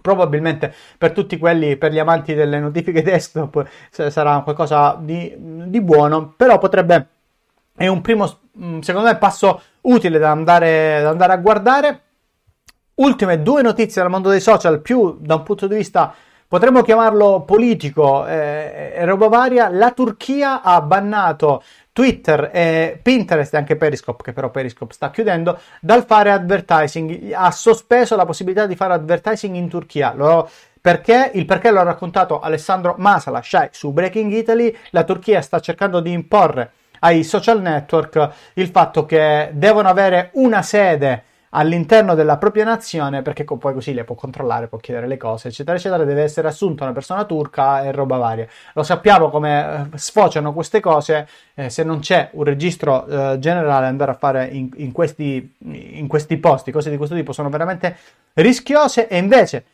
probabilmente 0.00 0.72
per 0.96 1.12
tutti 1.12 1.36
quelli, 1.38 1.76
per 1.76 1.92
gli 1.92 1.98
amanti 1.98 2.34
delle 2.34 2.58
notifiche 2.58 3.02
desktop 3.02 3.68
sarà 3.90 4.40
qualcosa 4.40 4.96
di, 4.98 5.34
di 5.36 5.80
buono, 5.82 6.32
però 6.34 6.58
potrebbe, 6.58 7.08
è 7.76 7.86
un 7.86 8.00
primo, 8.00 8.38
mm, 8.58 8.80
secondo 8.80 9.08
me, 9.08 9.16
passo 9.18 9.60
utile 9.82 10.18
da 10.18 10.30
andare, 10.30 11.00
da 11.02 11.10
andare 11.10 11.32
a 11.34 11.36
guardare 11.36 12.02
ultime 12.98 13.42
due 13.42 13.62
notizie 13.62 14.02
dal 14.02 14.10
mondo 14.10 14.30
dei 14.30 14.40
social, 14.40 14.80
più 14.80 15.16
da 15.20 15.36
un 15.36 15.42
punto 15.42 15.66
di 15.66 15.76
vista 15.76 16.14
potremmo 16.48 16.82
chiamarlo 16.82 17.42
politico 17.42 18.26
eh, 18.26 18.94
e 18.96 19.04
roba 19.04 19.28
varia. 19.28 19.68
La 19.68 19.90
Turchia 19.92 20.62
ha 20.62 20.80
bannato 20.80 21.62
Twitter 21.92 22.50
e 22.52 22.98
Pinterest 23.02 23.52
e 23.52 23.56
anche 23.58 23.76
Periscope, 23.76 24.22
che 24.22 24.32
però 24.32 24.50
Periscope 24.50 24.94
sta 24.94 25.10
chiudendo, 25.10 25.58
dal 25.80 26.04
fare 26.06 26.30
advertising. 26.30 27.32
Ha 27.32 27.50
sospeso 27.50 28.16
la 28.16 28.24
possibilità 28.24 28.66
di 28.66 28.76
fare 28.76 28.94
advertising 28.94 29.54
in 29.54 29.68
Turchia. 29.68 30.14
Lo, 30.14 30.48
perché? 30.80 31.30
Il 31.34 31.44
perché 31.44 31.70
l'ha 31.70 31.82
raccontato 31.82 32.40
Alessandro 32.40 32.94
Masala 32.98 33.42
Shai 33.42 33.68
su 33.72 33.92
Breaking 33.92 34.32
Italy. 34.32 34.74
La 34.90 35.04
Turchia 35.04 35.42
sta 35.42 35.60
cercando 35.60 36.00
di 36.00 36.12
imporre 36.12 36.72
ai 37.00 37.22
social 37.22 37.60
network 37.60 38.30
il 38.54 38.68
fatto 38.68 39.04
che 39.04 39.50
devono 39.52 39.88
avere 39.88 40.30
una 40.34 40.62
sede 40.62 41.24
all'interno 41.50 42.14
della 42.14 42.36
propria 42.36 42.64
nazione 42.64 43.22
perché 43.22 43.44
poi 43.44 43.72
così 43.72 43.94
le 43.94 44.04
può 44.04 44.14
controllare, 44.14 44.66
può 44.66 44.78
chiedere 44.78 45.06
le 45.06 45.16
cose, 45.16 45.48
eccetera, 45.48 45.76
eccetera. 45.76 46.04
Deve 46.04 46.22
essere 46.22 46.48
assunta 46.48 46.84
una 46.84 46.92
persona 46.92 47.24
turca 47.24 47.82
e 47.82 47.92
roba 47.92 48.16
varia. 48.16 48.46
Lo 48.74 48.82
sappiamo 48.82 49.30
come 49.30 49.88
eh, 49.92 49.98
sfociano 49.98 50.52
queste 50.52 50.80
cose 50.80 51.28
eh, 51.54 51.70
se 51.70 51.84
non 51.84 52.00
c'è 52.00 52.30
un 52.32 52.44
registro 52.44 53.06
eh, 53.06 53.38
generale 53.38 53.86
andare 53.86 54.10
a 54.10 54.14
fare 54.14 54.46
in, 54.46 54.68
in, 54.76 54.92
questi, 54.92 55.54
in 55.60 56.06
questi 56.06 56.36
posti, 56.36 56.70
cose 56.70 56.90
di 56.90 56.96
questo 56.96 57.14
tipo 57.14 57.32
sono 57.32 57.48
veramente 57.48 57.96
rischiose 58.34 59.08
e 59.08 59.16
invece 59.18 59.64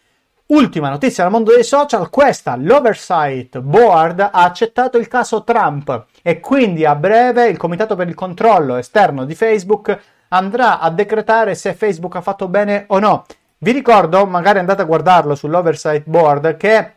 Ultima 0.47 0.91
notizia 0.91 1.23
dal 1.23 1.33
mondo 1.33 1.55
dei 1.55 1.65
social, 1.65 2.11
questa, 2.11 2.55
l'Oversight 2.55 3.61
Board 3.61 4.21
ha 4.21 4.31
accettato 4.31 4.99
il 4.99 5.09
caso 5.09 5.43
Trump 5.43 6.05
e 6.21 6.39
quindi 6.39 6.85
a 6.85 6.95
breve 6.95 7.49
il 7.49 7.57
Comitato 7.57 7.97
per 7.97 8.09
il 8.09 8.15
controllo 8.15 8.77
esterno 8.77 9.25
di 9.25 9.35
Facebook 9.35 9.99
andrà 10.35 10.81
a 10.81 10.91
decretare 10.91 11.55
se 11.55 11.75
Facebook 11.75 12.17
ha 12.17 12.21
fatto 12.21 12.49
bene 12.49 12.85
o 12.89 12.99
no. 12.99 13.25
Vi 13.59 13.73
ricordo, 13.73 14.27
magari 14.27 14.59
andate 14.59 14.83
a 14.83 14.85
guardarlo 14.85 15.35
sull'Oversight 15.35 16.03
Board, 16.07 16.57
che 16.57 16.93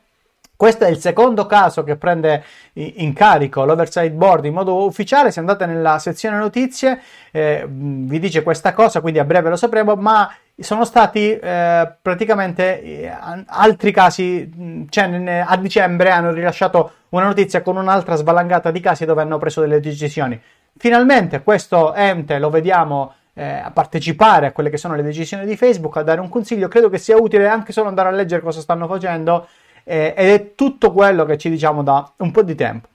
questo 0.58 0.86
è 0.86 0.89
il 0.89 0.97
secondo 0.97 1.45
caso 1.45 1.84
che 1.84 1.97
prende 1.97 2.43
in 2.73 3.13
carico 3.13 3.63
l'Oversight 3.63 4.12
Board 4.12 4.43
in 4.45 4.54
modo 4.54 4.86
ufficiale. 4.86 5.32
Se 5.32 5.39
andate 5.39 5.67
nella 5.67 6.00
sezione 6.00 6.38
notizie, 6.38 7.00
eh, 7.32 7.63
vi 7.69 8.17
dice 8.17 8.41
questa 8.41 8.73
cosa, 8.73 9.00
quindi 9.00 9.19
a 9.19 9.23
breve 9.23 9.50
lo 9.50 9.56
sapremo, 9.56 9.95
ma 9.95 10.34
sono 10.58 10.84
stati 10.84 11.38
eh, 11.38 11.93
praticamente 12.02 12.82
eh, 12.82 13.15
altri 13.45 13.91
casi, 13.91 14.88
cioè 14.89 15.43
a 15.45 15.56
dicembre 15.58 16.10
hanno 16.10 16.32
rilasciato 16.32 16.91
una 17.10 17.26
notizia 17.26 17.62
con 17.62 17.78
un'altra 17.78 18.15
svalangata 18.15 18.71
di 18.71 18.80
casi 18.80 19.06
dove 19.06 19.21
hanno 19.21 19.38
preso 19.38 19.62
delle 19.62 19.80
decisioni. 19.80 20.41
Finalmente 20.76 21.43
questo 21.43 21.93
ente 21.93 22.39
lo 22.39 22.50
vediamo 22.50 23.13
eh, 23.38 23.62
a 23.63 23.69
partecipare 23.69 24.47
a 24.47 24.52
quelle 24.52 24.71
che 24.71 24.78
sono 24.78 24.95
le 24.95 25.04
decisioni 25.04 25.45
di 25.45 25.56
Facebook, 25.56 25.95
a 25.97 26.02
dare 26.02 26.19
un 26.19 26.28
consiglio, 26.28 26.67
credo 26.67 26.89
che 26.89 26.97
sia 26.97 27.17
utile 27.17 27.47
anche 27.47 27.71
solo 27.71 27.88
andare 27.88 28.10
a 28.10 28.12
leggere 28.12 28.41
cosa 28.41 28.62
stanno 28.62 28.88
facendo 28.88 29.47
eh, 29.84 30.13
ed 30.17 30.30
è 30.30 30.56
tutto 30.56 30.91
quello 30.91 31.23
che 31.23 31.38
ci 31.38 31.50
diciamo 31.50 31.84
da 31.84 32.12
un 32.17 32.32
po' 32.32 32.41
di 32.41 32.56
tempo. 32.56 32.88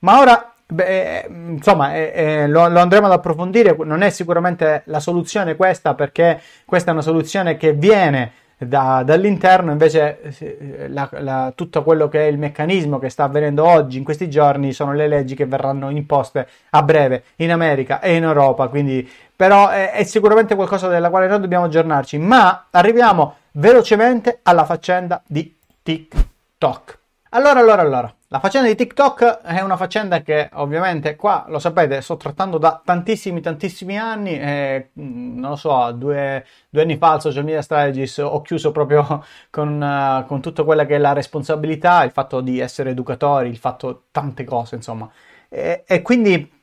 Ma 0.00 0.20
ora, 0.20 0.52
beh, 0.66 1.26
insomma, 1.28 1.96
eh, 1.96 2.12
eh, 2.14 2.46
lo, 2.46 2.68
lo, 2.68 2.78
andremo 2.78 3.06
ad 3.06 3.12
approfondire, 3.12 3.76
non 3.84 4.02
è 4.02 4.10
sicuramente 4.10 4.82
la 4.86 5.00
soluzione 5.00 5.56
questa 5.56 5.94
perché 5.94 6.40
questa 6.64 6.90
è 6.90 6.92
una 6.92 7.02
soluzione 7.02 7.56
che 7.56 7.72
viene 7.72 8.32
da, 8.56 9.02
dall'interno, 9.04 9.70
invece 9.70 10.20
eh, 10.20 10.88
la, 10.88 11.08
la, 11.18 11.52
tutto 11.54 11.82
quello 11.82 12.08
che 12.08 12.20
è 12.20 12.30
il 12.30 12.38
meccanismo 12.38 12.98
che 12.98 13.08
sta 13.08 13.24
avvenendo 13.24 13.64
oggi, 13.64 13.98
in 13.98 14.04
questi 14.04 14.30
giorni, 14.30 14.72
sono 14.72 14.92
le 14.92 15.06
leggi 15.06 15.34
che 15.34 15.46
verranno 15.46 15.90
imposte 15.90 16.46
a 16.70 16.82
breve 16.82 17.24
in 17.36 17.52
America 17.52 18.00
e 18.00 18.14
in 18.14 18.24
Europa, 18.24 18.68
quindi 18.68 19.08
però 19.38 19.68
è, 19.68 19.92
è 19.92 20.02
sicuramente 20.02 20.56
qualcosa 20.56 20.88
della 20.88 21.10
quale 21.10 21.28
noi 21.28 21.38
dobbiamo 21.38 21.66
aggiornarci, 21.66 22.18
ma 22.18 22.66
arriviamo 22.72 23.36
velocemente 23.52 24.40
alla 24.42 24.64
faccenda 24.64 25.22
di 25.24 25.56
TikTok. 25.80 26.98
Allora, 27.30 27.60
allora, 27.60 27.82
allora, 27.82 28.14
la 28.26 28.40
faccenda 28.40 28.66
di 28.66 28.74
TikTok 28.74 29.42
è 29.42 29.60
una 29.60 29.76
faccenda 29.76 30.22
che 30.22 30.50
ovviamente 30.54 31.14
qua, 31.14 31.44
lo 31.46 31.60
sapete, 31.60 32.00
sto 32.00 32.16
trattando 32.16 32.58
da 32.58 32.82
tantissimi, 32.84 33.40
tantissimi 33.40 33.96
anni 33.96 34.36
e 34.40 34.90
mm, 34.98 35.38
non 35.38 35.50
lo 35.50 35.56
so, 35.56 35.92
due, 35.92 36.44
due 36.68 36.82
anni 36.82 36.96
fa 36.96 37.12
al 37.12 37.20
Social 37.20 37.44
Media 37.44 37.62
Strategies 37.62 38.18
ho 38.18 38.42
chiuso 38.42 38.72
proprio 38.72 39.24
con, 39.50 39.80
uh, 39.80 40.26
con 40.26 40.40
tutta 40.40 40.64
quella 40.64 40.84
che 40.84 40.96
è 40.96 40.98
la 40.98 41.12
responsabilità, 41.12 42.02
il 42.02 42.10
fatto 42.10 42.40
di 42.40 42.58
essere 42.58 42.90
educatori, 42.90 43.50
il 43.50 43.56
fatto 43.56 44.06
tante 44.10 44.42
cose, 44.42 44.74
insomma. 44.74 45.08
E, 45.48 45.84
e 45.86 46.02
quindi 46.02 46.57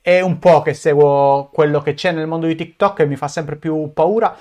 è 0.00 0.20
un 0.20 0.38
po' 0.38 0.62
che 0.62 0.74
seguo 0.74 1.50
quello 1.52 1.80
che 1.80 1.94
c'è 1.94 2.12
nel 2.12 2.26
mondo 2.26 2.46
di 2.46 2.54
TikTok 2.54 3.00
e 3.00 3.06
mi 3.06 3.16
fa 3.16 3.28
sempre 3.28 3.56
più 3.56 3.92
paura 3.92 4.36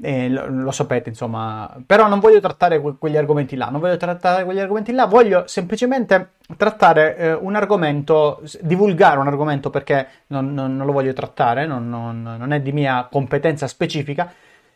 eh, 0.00 0.28
lo, 0.28 0.46
lo, 0.48 0.70
sapete, 0.70 1.08
insomma, 1.08 1.76
però 1.84 2.06
non 2.06 2.20
voglio 2.20 2.40
trattare 2.40 2.80
que- 2.80 2.96
quegli 2.98 3.16
argomenti 3.16 3.56
là, 3.56 3.68
non 3.68 3.80
voglio 3.80 3.96
trattare 3.96 4.44
quegli 4.44 4.60
argomenti 4.60 4.92
là, 4.92 5.06
voglio 5.06 5.44
semplicemente 5.46 6.34
trattare 6.56 7.16
eh, 7.16 7.32
un 7.32 7.56
argomento, 7.56 8.40
divulgare 8.60 9.18
un 9.18 9.26
argomento 9.26 9.70
perché 9.70 10.06
non, 10.28 10.54
non, 10.54 10.76
non 10.76 10.86
lo 10.86 10.92
voglio 10.92 11.12
trattare, 11.12 11.66
non, 11.66 11.88
non, 11.88 12.52
è 12.52 12.60
di 12.60 12.72
mia 12.72 13.08
competenza 13.10 13.66
specifica. 13.66 14.32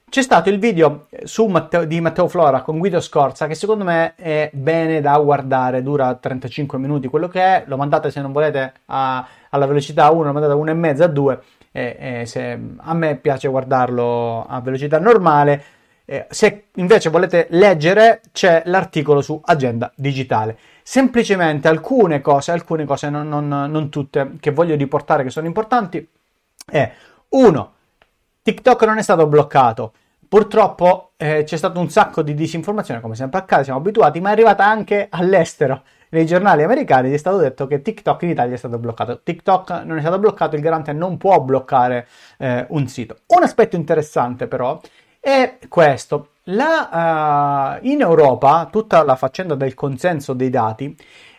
C'è 0.08 0.22
stato 0.22 0.50
il 0.50 0.58
video 0.58 1.06
Matteo, 1.48 1.84
di 1.84 2.00
Matteo 2.00 2.28
Flora 2.28 2.60
con 2.60 2.78
Guido 2.78 3.00
Scorza 3.00 3.46
che 3.46 3.54
secondo 3.54 3.84
me 3.84 4.14
è 4.16 4.50
bene 4.52 5.00
da 5.00 5.16
guardare, 5.16 5.82
dura 5.82 6.14
35 6.14 6.76
minuti 6.76 7.08
quello 7.08 7.28
che 7.28 7.40
è, 7.40 7.64
lo 7.66 7.78
mandate 7.78 8.10
se 8.10 8.20
non 8.20 8.30
volete 8.30 8.74
a, 8.86 9.26
alla 9.54 9.66
velocità 9.66 10.10
1, 10.10 10.24
lo 10.24 10.32
mandate 10.32 10.52
a 10.52 10.56
1,5 10.56 11.02
a 11.02 11.06
2 11.06 11.40
e, 11.72 11.96
e 11.98 12.26
se, 12.26 12.58
a 12.76 12.94
me 12.94 13.16
piace 13.16 13.48
guardarlo 13.48 14.44
a 14.46 14.60
velocità 14.60 14.98
normale. 14.98 15.64
Eh, 16.04 16.26
se 16.28 16.66
invece 16.74 17.10
volete 17.10 17.46
leggere, 17.50 18.20
c'è 18.32 18.62
l'articolo 18.66 19.20
su 19.20 19.40
Agenda 19.44 19.90
Digitale. 19.94 20.58
Semplicemente 20.82 21.68
alcune 21.68 22.20
cose, 22.20 22.50
alcune 22.50 22.84
cose, 22.84 23.08
non, 23.08 23.28
non, 23.28 23.48
non 23.48 23.88
tutte, 23.88 24.32
che 24.40 24.50
voglio 24.50 24.74
riportare 24.74 25.22
che 25.22 25.30
sono 25.30 25.46
importanti. 25.46 26.06
È 26.64 26.92
uno, 27.30 27.72
TikTok 28.42 28.82
non 28.84 28.98
è 28.98 29.02
stato 29.02 29.26
bloccato. 29.26 29.92
Purtroppo 30.28 31.12
eh, 31.16 31.44
c'è 31.44 31.56
stato 31.56 31.78
un 31.78 31.90
sacco 31.90 32.22
di 32.22 32.34
disinformazione, 32.34 33.00
come 33.00 33.14
sempre 33.14 33.38
accade, 33.40 33.64
siamo 33.64 33.78
abituati, 33.78 34.18
ma 34.20 34.30
è 34.30 34.32
arrivata 34.32 34.64
anche 34.64 35.08
all'estero 35.10 35.82
nei 36.12 36.26
giornali 36.26 36.62
americani 36.62 37.08
gli 37.08 37.14
è 37.14 37.18
stato 37.18 37.38
detto 37.38 37.66
che 37.66 37.80
TikTok 37.80 38.22
in 38.22 38.30
Italia 38.30 38.54
è 38.54 38.58
stato 38.58 38.78
bloccato. 38.78 39.20
TikTok 39.22 39.82
non 39.84 39.96
è 39.96 40.00
stato 40.00 40.18
bloccato, 40.18 40.56
il 40.56 40.62
garante 40.62 40.92
non 40.92 41.16
può 41.16 41.40
bloccare 41.40 42.06
eh, 42.38 42.66
un 42.68 42.86
sito. 42.86 43.16
Un 43.28 43.42
aspetto 43.42 43.76
interessante 43.76 44.46
però 44.46 44.78
è 45.18 45.58
questo. 45.68 46.28
La, 46.46 47.78
uh, 47.80 47.86
in 47.86 48.00
Europa 48.00 48.68
tutta 48.70 49.04
la 49.04 49.14
faccenda 49.14 49.54
del 49.54 49.74
consenso 49.74 50.32
dei 50.32 50.50
dati 50.50 50.94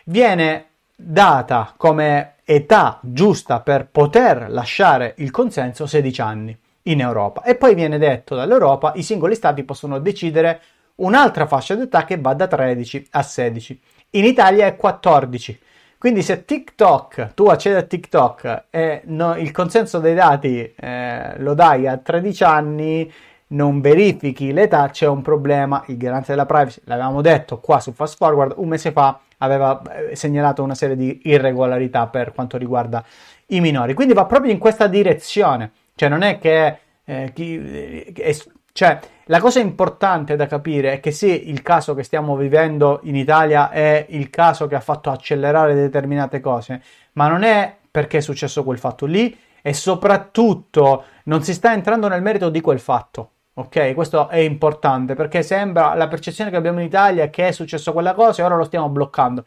viene 0.06 0.68
data 0.96 1.74
come 1.76 2.36
età 2.44 2.98
giusta 3.02 3.60
per 3.60 3.88
poter 3.90 4.46
lasciare 4.48 5.14
il 5.18 5.30
consenso 5.30 5.86
16 5.86 6.20
anni 6.22 6.58
in 6.84 7.00
Europa 7.00 7.42
e 7.42 7.54
poi 7.54 7.74
viene 7.74 7.98
detto 7.98 8.34
dall'Europa 8.34 8.92
i 8.96 9.02
singoli 9.02 9.34
stati 9.34 9.62
possono 9.62 9.98
decidere 9.98 10.60
un'altra 10.96 11.46
fascia 11.46 11.74
d'età 11.74 12.04
che 12.04 12.18
va 12.18 12.34
da 12.34 12.46
13 12.46 13.08
a 13.10 13.22
16 13.22 13.80
in 14.14 14.24
Italia 14.24 14.66
è 14.66 14.76
14. 14.76 15.60
Quindi 15.98 16.22
se 16.22 16.44
TikTok, 16.44 17.32
tu 17.34 17.46
accedi 17.46 17.76
a 17.76 17.82
TikTok 17.82 18.64
e 18.68 19.02
no, 19.06 19.36
il 19.36 19.50
consenso 19.52 20.00
dei 20.00 20.14
dati 20.14 20.74
eh, 20.74 21.38
lo 21.38 21.54
dai 21.54 21.86
a 21.86 21.96
13 21.96 22.44
anni, 22.44 23.10
non 23.48 23.80
verifichi 23.80 24.52
l'età, 24.52 24.90
c'è 24.90 25.06
un 25.06 25.22
problema. 25.22 25.82
Il 25.86 25.96
garante 25.96 26.32
della 26.32 26.44
privacy, 26.44 26.80
l'avevamo 26.84 27.22
detto 27.22 27.58
qua 27.58 27.80
su 27.80 27.92
Fast 27.92 28.16
Forward, 28.16 28.52
un 28.56 28.68
mese 28.68 28.92
fa 28.92 29.18
aveva 29.38 29.80
eh, 30.10 30.14
segnalato 30.14 30.62
una 30.62 30.74
serie 30.74 30.96
di 30.96 31.22
irregolarità 31.24 32.06
per 32.06 32.32
quanto 32.32 32.58
riguarda 32.58 33.02
i 33.46 33.60
minori. 33.60 33.94
Quindi 33.94 34.12
va 34.12 34.26
proprio 34.26 34.52
in 34.52 34.58
questa 34.58 34.86
direzione. 34.86 35.72
Cioè 35.94 36.08
non 36.08 36.22
è 36.22 36.38
che... 36.38 36.78
Eh, 37.06 37.32
chi, 37.34 38.12
eh, 38.14 38.44
cioè, 38.74 38.98
la 39.26 39.38
cosa 39.38 39.60
importante 39.60 40.34
da 40.34 40.48
capire 40.48 40.94
è 40.94 41.00
che 41.00 41.12
sì, 41.12 41.48
il 41.48 41.62
caso 41.62 41.94
che 41.94 42.02
stiamo 42.02 42.34
vivendo 42.34 42.98
in 43.04 43.14
Italia 43.14 43.70
è 43.70 44.04
il 44.08 44.30
caso 44.30 44.66
che 44.66 44.74
ha 44.74 44.80
fatto 44.80 45.10
accelerare 45.10 45.74
determinate 45.74 46.40
cose, 46.40 46.82
ma 47.12 47.28
non 47.28 47.44
è 47.44 47.72
perché 47.88 48.18
è 48.18 48.20
successo 48.20 48.64
quel 48.64 48.80
fatto 48.80 49.06
lì 49.06 49.38
e 49.62 49.72
soprattutto 49.74 51.04
non 51.26 51.44
si 51.44 51.54
sta 51.54 51.72
entrando 51.72 52.08
nel 52.08 52.20
merito 52.20 52.50
di 52.50 52.60
quel 52.60 52.80
fatto. 52.80 53.30
Ok, 53.54 53.94
questo 53.94 54.26
è 54.28 54.38
importante 54.38 55.14
perché 55.14 55.44
sembra 55.44 55.94
la 55.94 56.08
percezione 56.08 56.50
che 56.50 56.56
abbiamo 56.56 56.80
in 56.80 56.86
Italia 56.86 57.30
che 57.30 57.46
è 57.46 57.52
successo 57.52 57.92
quella 57.92 58.12
cosa 58.12 58.42
e 58.42 58.44
ora 58.44 58.56
lo 58.56 58.64
stiamo 58.64 58.88
bloccando. 58.88 59.44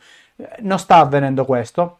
Non 0.60 0.80
sta 0.80 1.00
avvenendo 1.00 1.44
questo 1.44 1.98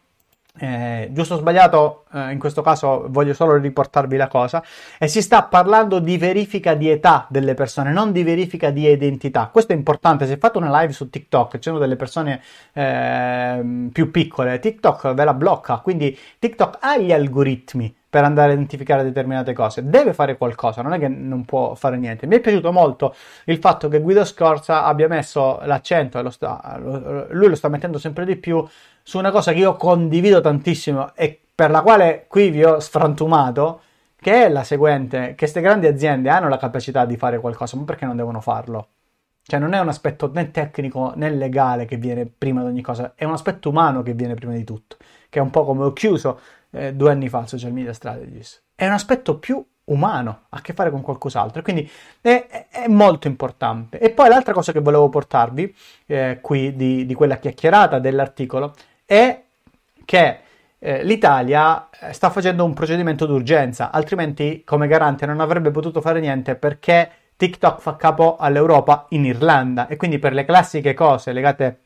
eh, 0.58 1.08
giusto 1.12 1.34
o 1.34 1.38
sbagliato, 1.38 2.04
eh, 2.12 2.32
in 2.32 2.38
questo 2.38 2.62
caso 2.62 3.06
voglio 3.08 3.34
solo 3.34 3.56
riportarvi 3.56 4.16
la 4.16 4.28
cosa, 4.28 4.62
e 4.98 5.08
si 5.08 5.22
sta 5.22 5.44
parlando 5.44 5.98
di 5.98 6.18
verifica 6.18 6.74
di 6.74 6.90
età 6.90 7.26
delle 7.30 7.54
persone, 7.54 7.92
non 7.92 8.12
di 8.12 8.22
verifica 8.22 8.70
di 8.70 8.88
identità. 8.88 9.48
Questo 9.52 9.72
è 9.72 9.76
importante, 9.76 10.26
se 10.26 10.36
fate 10.36 10.58
una 10.58 10.80
live 10.80 10.92
su 10.92 11.08
TikTok, 11.08 11.54
ci 11.54 11.68
sono 11.68 11.78
delle 11.78 11.96
persone 11.96 12.42
eh, 12.72 13.88
più 13.92 14.10
piccole, 14.10 14.58
TikTok 14.58 15.14
ve 15.14 15.24
la 15.24 15.34
blocca, 15.34 15.78
quindi 15.78 16.16
TikTok 16.38 16.78
ha 16.80 16.98
gli 16.98 17.12
algoritmi 17.12 17.94
per 18.10 18.24
andare 18.24 18.50
a 18.50 18.54
identificare 18.54 19.02
determinate 19.02 19.52
cose. 19.52 19.88
Deve 19.88 20.14
fare 20.14 20.36
qualcosa, 20.36 20.82
non 20.82 20.94
è 20.94 20.98
che 20.98 21.08
non 21.08 21.44
può 21.44 21.74
fare 21.74 21.98
niente. 21.98 22.26
Mi 22.26 22.36
è 22.36 22.40
piaciuto 22.40 22.72
molto 22.72 23.14
il 23.44 23.58
fatto 23.58 23.88
che 23.88 24.00
Guido 24.00 24.24
Scorza 24.24 24.84
abbia 24.84 25.08
messo 25.08 25.60
l'accento, 25.64 26.18
e 26.18 26.22
lo 26.22 26.30
sta, 26.30 26.78
lo, 26.78 27.26
lui 27.30 27.48
lo 27.48 27.54
sta 27.54 27.68
mettendo 27.68 27.98
sempre 27.98 28.24
di 28.24 28.36
più, 28.36 28.66
su 29.02 29.18
una 29.18 29.30
cosa 29.30 29.52
che 29.52 29.58
io 29.58 29.76
condivido 29.76 30.40
tantissimo 30.40 31.14
e 31.14 31.40
per 31.54 31.70
la 31.70 31.82
quale 31.82 32.26
qui 32.28 32.50
vi 32.50 32.64
ho 32.64 32.78
sfrantumato, 32.78 33.80
che 34.20 34.44
è 34.44 34.48
la 34.48 34.64
seguente, 34.64 35.28
che 35.28 35.34
queste 35.36 35.60
grandi 35.60 35.86
aziende 35.86 36.28
hanno 36.28 36.48
la 36.48 36.56
capacità 36.56 37.04
di 37.04 37.16
fare 37.16 37.38
qualcosa, 37.40 37.76
ma 37.76 37.84
perché 37.84 38.04
non 38.04 38.16
devono 38.16 38.40
farlo? 38.40 38.88
Cioè 39.42 39.58
non 39.58 39.72
è 39.72 39.80
un 39.80 39.88
aspetto 39.88 40.30
né 40.32 40.50
tecnico 40.50 41.12
né 41.16 41.30
legale 41.30 41.86
che 41.86 41.96
viene 41.96 42.26
prima 42.26 42.60
di 42.62 42.68
ogni 42.68 42.82
cosa, 42.82 43.12
è 43.14 43.24
un 43.24 43.32
aspetto 43.32 43.70
umano 43.70 44.02
che 44.02 44.12
viene 44.12 44.34
prima 44.34 44.52
di 44.52 44.64
tutto, 44.64 44.96
che 45.28 45.38
è 45.38 45.42
un 45.42 45.50
po' 45.50 45.64
come 45.64 45.84
ho 45.84 45.92
chiuso 45.92 46.38
eh, 46.70 46.94
due 46.94 47.10
anni 47.10 47.28
fa 47.28 47.46
Social 47.46 47.72
Media 47.72 47.92
Strategies. 47.92 48.62
È 48.74 48.86
un 48.86 48.92
aspetto 48.92 49.38
più 49.38 49.64
umano, 49.84 50.42
ha 50.48 50.58
a 50.58 50.60
che 50.60 50.72
fare 50.72 50.90
con 50.90 51.00
qualcos'altro, 51.00 51.62
quindi 51.62 51.90
è, 52.20 52.68
è, 52.70 52.88
molto 52.88 53.26
importante. 53.26 53.98
E 53.98 54.10
poi 54.10 54.28
l'altra 54.28 54.52
cosa 54.52 54.72
che 54.72 54.80
volevo 54.80 55.08
portarvi 55.08 55.74
eh, 56.06 56.38
qui 56.40 56.74
di, 56.76 57.06
di 57.06 57.14
quella 57.14 57.38
chiacchierata 57.38 57.98
dell'articolo 57.98 58.74
è 59.04 59.42
che 60.04 60.38
eh, 60.78 61.02
l'Italia 61.02 61.88
eh, 61.90 62.12
sta 62.12 62.30
facendo 62.30 62.64
un 62.64 62.74
procedimento 62.74 63.26
d'urgenza, 63.26 63.90
altrimenti 63.90 64.62
come 64.64 64.86
garante 64.86 65.26
non 65.26 65.40
avrebbe 65.40 65.70
potuto 65.70 66.00
fare 66.00 66.20
niente 66.20 66.54
perché 66.54 67.10
TikTok 67.36 67.80
fa 67.80 67.96
capo 67.96 68.36
all'Europa 68.36 69.06
in 69.10 69.24
Irlanda 69.24 69.86
e 69.86 69.96
quindi 69.96 70.18
per 70.18 70.32
le 70.32 70.44
classiche 70.44 70.94
cose 70.94 71.32
legate 71.32 71.78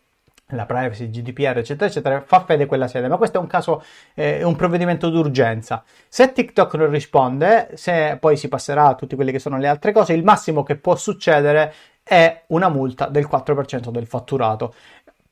alla 0.48 0.66
privacy, 0.66 1.08
GDPR, 1.08 1.58
eccetera, 1.58 1.86
eccetera, 1.86 2.20
fa 2.20 2.44
fede 2.44 2.66
quella 2.66 2.88
sede. 2.88 3.08
Ma 3.08 3.16
questo 3.16 3.38
è 3.38 3.40
un 3.40 3.46
caso, 3.46 3.82
è 4.14 4.38
eh, 4.40 4.42
un 4.44 4.56
provvedimento 4.56 5.08
d'urgenza. 5.08 5.82
Se 6.08 6.32
TikTok 6.32 6.74
non 6.74 6.90
risponde, 6.90 7.70
se 7.74 8.16
poi 8.20 8.36
si 8.36 8.48
passerà 8.48 8.86
a 8.86 8.94
tutte 8.94 9.16
quelle 9.16 9.32
che 9.32 9.38
sono 9.38 9.58
le 9.58 9.68
altre 9.68 9.92
cose, 9.92 10.12
il 10.12 10.24
massimo 10.24 10.62
che 10.62 10.76
può 10.76 10.94
succedere 10.94 11.72
è 12.02 12.44
una 12.48 12.68
multa 12.68 13.06
del 13.06 13.28
4% 13.30 13.90
del 13.90 14.06
fatturato. 14.06 14.74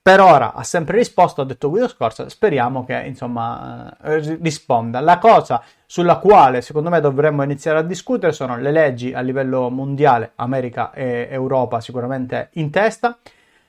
Per 0.03 0.19
ora 0.19 0.55
ha 0.55 0.63
sempre 0.63 0.97
risposto, 0.97 1.43
ha 1.43 1.45
detto 1.45 1.69
Guido 1.69 1.87
Scorza, 1.87 2.27
speriamo 2.31 2.87
che 2.87 3.03
insomma 3.05 3.95
eh, 4.03 4.39
risponda. 4.41 4.99
La 5.01 5.19
cosa 5.19 5.63
sulla 5.85 6.17
quale 6.17 6.63
secondo 6.63 6.89
me 6.89 7.01
dovremmo 7.01 7.43
iniziare 7.43 7.81
a 7.81 7.83
discutere 7.83 8.33
sono 8.33 8.57
le 8.57 8.71
leggi 8.71 9.13
a 9.13 9.21
livello 9.21 9.69
mondiale, 9.69 10.33
America 10.37 10.91
e 10.93 11.29
Europa 11.31 11.83
sicuramente 11.83 12.49
in 12.55 12.71
testa, 12.71 13.19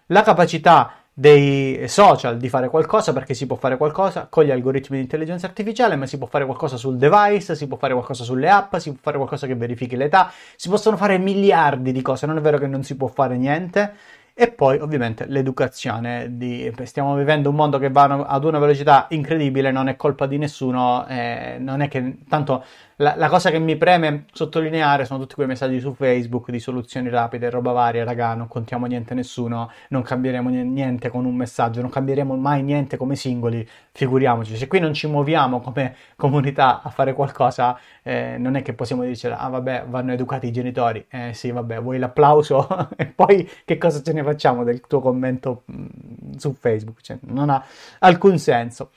la 0.07 0.21
capacità 0.21 1.00
dei 1.13 1.87
social 1.87 2.37
di 2.37 2.47
fare 2.47 2.69
qualcosa 2.69 3.11
perché 3.11 3.33
si 3.33 3.45
può 3.45 3.57
fare 3.57 3.77
qualcosa 3.77 4.27
con 4.29 4.45
gli 4.45 4.51
algoritmi 4.51 4.97
di 4.97 5.03
intelligenza 5.03 5.45
artificiale, 5.45 5.95
ma 5.95 6.05
si 6.05 6.17
può 6.17 6.27
fare 6.27 6.45
qualcosa 6.45 6.77
sul 6.77 6.97
device, 6.97 7.55
si 7.55 7.67
può 7.67 7.77
fare 7.77 7.93
qualcosa 7.93 8.23
sulle 8.23 8.49
app, 8.49 8.75
si 8.77 8.91
può 8.91 8.99
fare 9.01 9.17
qualcosa 9.17 9.47
che 9.47 9.55
verifichi 9.55 9.95
l'età, 9.95 10.31
si 10.55 10.69
possono 10.69 10.97
fare 10.97 11.17
miliardi 11.17 11.91
di 11.91 12.01
cose, 12.01 12.25
non 12.25 12.37
è 12.37 12.41
vero 12.41 12.57
che 12.57 12.67
non 12.67 12.83
si 12.83 12.95
può 12.95 13.07
fare 13.07 13.37
niente 13.37 13.93
e 14.33 14.49
poi 14.49 14.79
ovviamente 14.79 15.25
l'educazione. 15.27 16.37
Di, 16.37 16.71
stiamo 16.83 17.15
vivendo 17.15 17.49
un 17.49 17.55
mondo 17.55 17.77
che 17.77 17.89
va 17.89 18.03
ad 18.03 18.43
una 18.43 18.59
velocità 18.59 19.07
incredibile, 19.09 19.71
non 19.71 19.87
è 19.87 19.95
colpa 19.95 20.25
di 20.25 20.37
nessuno, 20.37 21.05
eh, 21.07 21.57
non 21.59 21.81
è 21.81 21.87
che 21.87 22.17
tanto 22.27 22.63
la, 23.01 23.15
la, 23.17 23.29
cosa 23.29 23.49
che 23.49 23.57
mi 23.57 23.75
preme 23.77 24.25
sottolineare 24.31 25.05
sono 25.05 25.19
tutti 25.19 25.33
quei 25.33 25.47
messaggi 25.47 25.79
su 25.79 25.93
Facebook 25.93 26.51
di 26.51 26.59
soluzioni 26.59 27.09
rapide, 27.09 27.49
roba 27.49 27.71
varia, 27.71 28.03
raga, 28.03 28.35
non 28.35 28.47
contiamo 28.47 28.85
niente 28.85 29.13
a 29.13 29.15
nessuno, 29.15 29.71
non 29.89 30.03
cambieremo 30.03 30.49
niente 30.49 31.09
con 31.09 31.25
un 31.25 31.35
messaggio, 31.35 31.81
non 31.81 31.89
cambieremo 31.89 32.35
mai 32.35 32.61
niente 32.61 32.97
come 32.97 33.15
singoli, 33.15 33.67
figuriamoci. 33.91 34.55
Se 34.55 34.67
qui 34.67 34.79
non 34.79 34.93
ci 34.93 35.07
muoviamo 35.07 35.61
come 35.61 35.95
comunità 36.15 36.81
a 36.83 36.89
fare 36.89 37.13
qualcosa, 37.13 37.77
eh, 38.03 38.37
non 38.37 38.55
è 38.55 38.61
che 38.61 38.73
possiamo 38.73 39.03
dire, 39.03 39.33
ah 39.33 39.49
vabbè, 39.49 39.85
vanno 39.87 40.13
educati 40.13 40.47
i 40.47 40.51
genitori, 40.51 41.03
eh 41.09 41.33
sì, 41.33 41.49
vabbè, 41.49 41.81
vuoi 41.81 41.97
l'applauso 41.97 42.67
e 42.95 43.07
poi 43.07 43.49
che 43.65 43.77
cosa 43.79 44.01
ce 44.03 44.13
ne 44.13 44.21
facciamo 44.23 44.63
del 44.63 44.81
tuo 44.81 45.01
commento 45.01 45.63
mh, 45.65 45.73
mm, 45.75 46.31
su 46.37 46.53
Facebook? 46.53 47.01
Cioè, 47.01 47.17
non 47.21 47.49
ha 47.49 47.63
alcun 47.99 48.37
senso. 48.37 48.91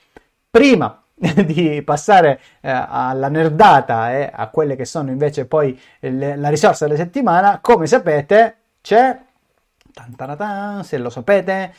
Prima 0.51 0.99
di 1.45 1.81
passare 1.83 2.41
eh, 2.61 2.69
alla 2.69 3.29
nerdata 3.29 4.11
e 4.11 4.29
a 4.31 4.49
quelle 4.49 4.75
che 4.75 4.85
sono 4.85 5.11
invece 5.11 5.45
poi 5.45 5.79
le, 5.99 6.35
la 6.35 6.49
risorsa 6.49 6.85
della 6.85 6.97
settimana, 6.97 7.59
come 7.61 7.87
sapete 7.87 8.57
c'è, 8.81 9.17
se 10.83 10.97
lo 10.97 11.09
sapete, 11.09 11.73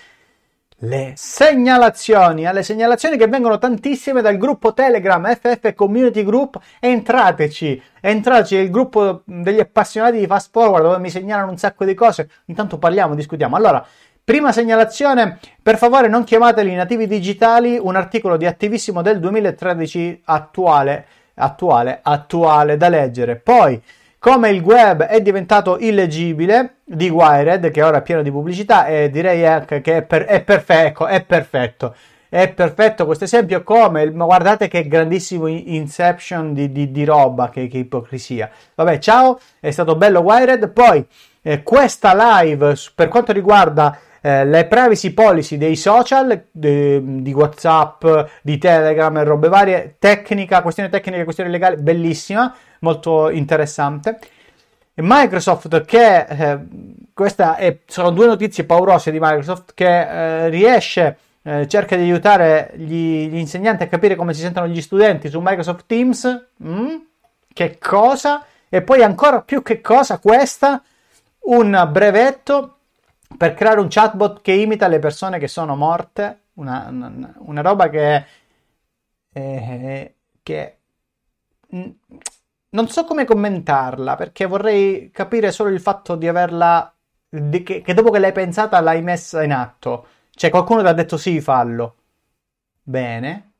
le 0.80 1.12
segnalazioni, 1.16 2.46
alle 2.46 2.62
segnalazioni 2.62 3.16
che 3.16 3.28
vengono 3.28 3.56
tantissime 3.58 4.20
dal 4.20 4.36
gruppo 4.36 4.74
Telegram 4.74 5.24
FF 5.34 5.74
Community 5.74 6.22
Group, 6.22 6.58
entrateci, 6.80 7.82
entrateci 8.00 8.56
nel 8.56 8.70
gruppo 8.70 9.22
degli 9.24 9.60
appassionati 9.60 10.18
di 10.18 10.26
Fast 10.26 10.50
Forward 10.50 10.84
dove 10.84 10.98
mi 10.98 11.08
segnalano 11.10 11.50
un 11.50 11.56
sacco 11.56 11.84
di 11.84 11.94
cose, 11.94 12.28
intanto 12.46 12.78
parliamo, 12.78 13.14
discutiamo. 13.14 13.56
Allora, 13.56 13.86
Prima 14.26 14.50
segnalazione, 14.50 15.38
per 15.62 15.76
favore 15.78 16.08
non 16.08 16.24
chiamateli 16.24 16.74
nativi 16.74 17.06
digitali, 17.06 17.78
un 17.80 17.94
articolo 17.94 18.36
di 18.36 18.44
attivissimo 18.44 19.00
del 19.00 19.20
2013 19.20 20.22
attuale, 20.24 21.06
attuale, 21.34 22.00
attuale 22.02 22.76
da 22.76 22.88
leggere. 22.88 23.36
Poi, 23.36 23.80
come 24.18 24.50
il 24.50 24.62
web 24.62 25.04
è 25.04 25.22
diventato 25.22 25.78
illegibile 25.78 26.78
di 26.82 27.08
Wired, 27.08 27.70
che 27.70 27.84
ora 27.84 27.98
è 27.98 28.02
pieno 28.02 28.22
di 28.22 28.32
pubblicità, 28.32 28.86
e 28.86 29.10
direi 29.10 29.46
anche 29.46 29.80
che 29.80 29.98
è, 29.98 30.02
per, 30.02 30.24
è, 30.24 30.42
perfetto, 30.42 30.86
ecco, 30.86 31.06
è 31.06 31.22
perfetto. 31.22 31.94
È 32.28 32.48
perfetto 32.48 33.06
questo 33.06 33.22
esempio, 33.22 33.62
come 33.62 34.10
ma 34.10 34.24
guardate 34.24 34.66
che 34.66 34.88
grandissimo 34.88 35.46
inception 35.46 36.52
di, 36.52 36.72
di, 36.72 36.90
di 36.90 37.04
roba, 37.04 37.48
che, 37.48 37.68
che, 37.68 37.78
ipocrisia. 37.78 38.50
Vabbè, 38.74 38.98
ciao, 38.98 39.38
è 39.60 39.70
stato 39.70 39.94
bello 39.94 40.18
Wired. 40.18 40.68
Poi, 40.70 41.06
eh, 41.42 41.62
questa 41.62 42.40
live 42.40 42.74
per 42.92 43.06
quanto 43.06 43.30
riguarda 43.30 44.00
eh, 44.20 44.44
le 44.44 44.66
privacy 44.66 45.12
policy 45.12 45.56
dei 45.56 45.76
social, 45.76 46.46
di, 46.50 47.22
di, 47.22 47.32
WhatsApp, 47.32 48.04
di 48.42 48.58
Telegram 48.58 49.16
e 49.16 49.24
robe 49.24 49.48
varie, 49.48 49.96
tecnica, 49.98 50.62
questione 50.62 50.88
tecnica, 50.88 51.24
questione 51.24 51.50
legale, 51.50 51.76
bellissima, 51.76 52.54
molto 52.80 53.30
interessante. 53.30 54.18
Microsoft 54.94 55.84
che, 55.84 56.26
eh, 56.26 56.58
queste 57.12 57.82
sono 57.86 58.10
due 58.10 58.26
notizie 58.26 58.64
paurose 58.64 59.10
di 59.10 59.18
Microsoft 59.20 59.72
che 59.74 59.86
eh, 59.86 60.48
riesce, 60.48 61.18
eh, 61.42 61.68
cerca 61.68 61.96
di 61.96 62.02
aiutare 62.02 62.72
gli, 62.74 63.28
gli, 63.28 63.36
insegnanti 63.36 63.82
a 63.82 63.88
capire 63.88 64.16
come 64.16 64.32
si 64.32 64.40
sentono 64.40 64.66
gli 64.66 64.80
studenti 64.80 65.28
su 65.28 65.40
Microsoft 65.40 65.84
Teams. 65.86 66.46
Mm? 66.64 66.94
Che 67.52 67.78
cosa? 67.78 68.44
E 68.68 68.82
poi 68.82 69.02
ancora 69.02 69.42
più 69.42 69.62
che 69.62 69.80
cosa 69.80 70.18
questa? 70.18 70.82
Un 71.40 71.88
brevetto 71.92 72.75
per 73.36 73.54
creare 73.54 73.80
un 73.80 73.88
chatbot 73.88 74.40
che 74.40 74.52
imita 74.52 74.86
le 74.88 74.98
persone 74.98 75.38
che 75.38 75.48
sono 75.48 75.76
morte, 75.76 76.44
una, 76.54 76.86
una, 76.90 77.34
una 77.38 77.60
roba 77.60 77.88
che, 77.88 78.24
eh, 79.32 80.14
che 80.42 80.78
non 81.68 82.88
so 82.88 83.04
come 83.04 83.24
commentarla 83.24 84.14
perché 84.16 84.46
vorrei 84.46 85.10
capire 85.10 85.50
solo 85.50 85.70
il 85.70 85.80
fatto 85.80 86.14
di 86.14 86.28
averla, 86.28 86.92
di 87.28 87.62
che, 87.62 87.82
che, 87.82 87.94
dopo 87.94 88.10
che 88.10 88.18
l'hai 88.18 88.32
pensata 88.32 88.80
l'hai 88.80 89.02
messa 89.02 89.42
in 89.42 89.52
atto. 89.52 90.06
Cioè 90.30 90.50
qualcuno 90.50 90.82
ti 90.82 90.88
ha 90.88 90.92
detto 90.92 91.16
sì, 91.16 91.40
fallo. 91.40 91.96
Bene. 92.82 93.52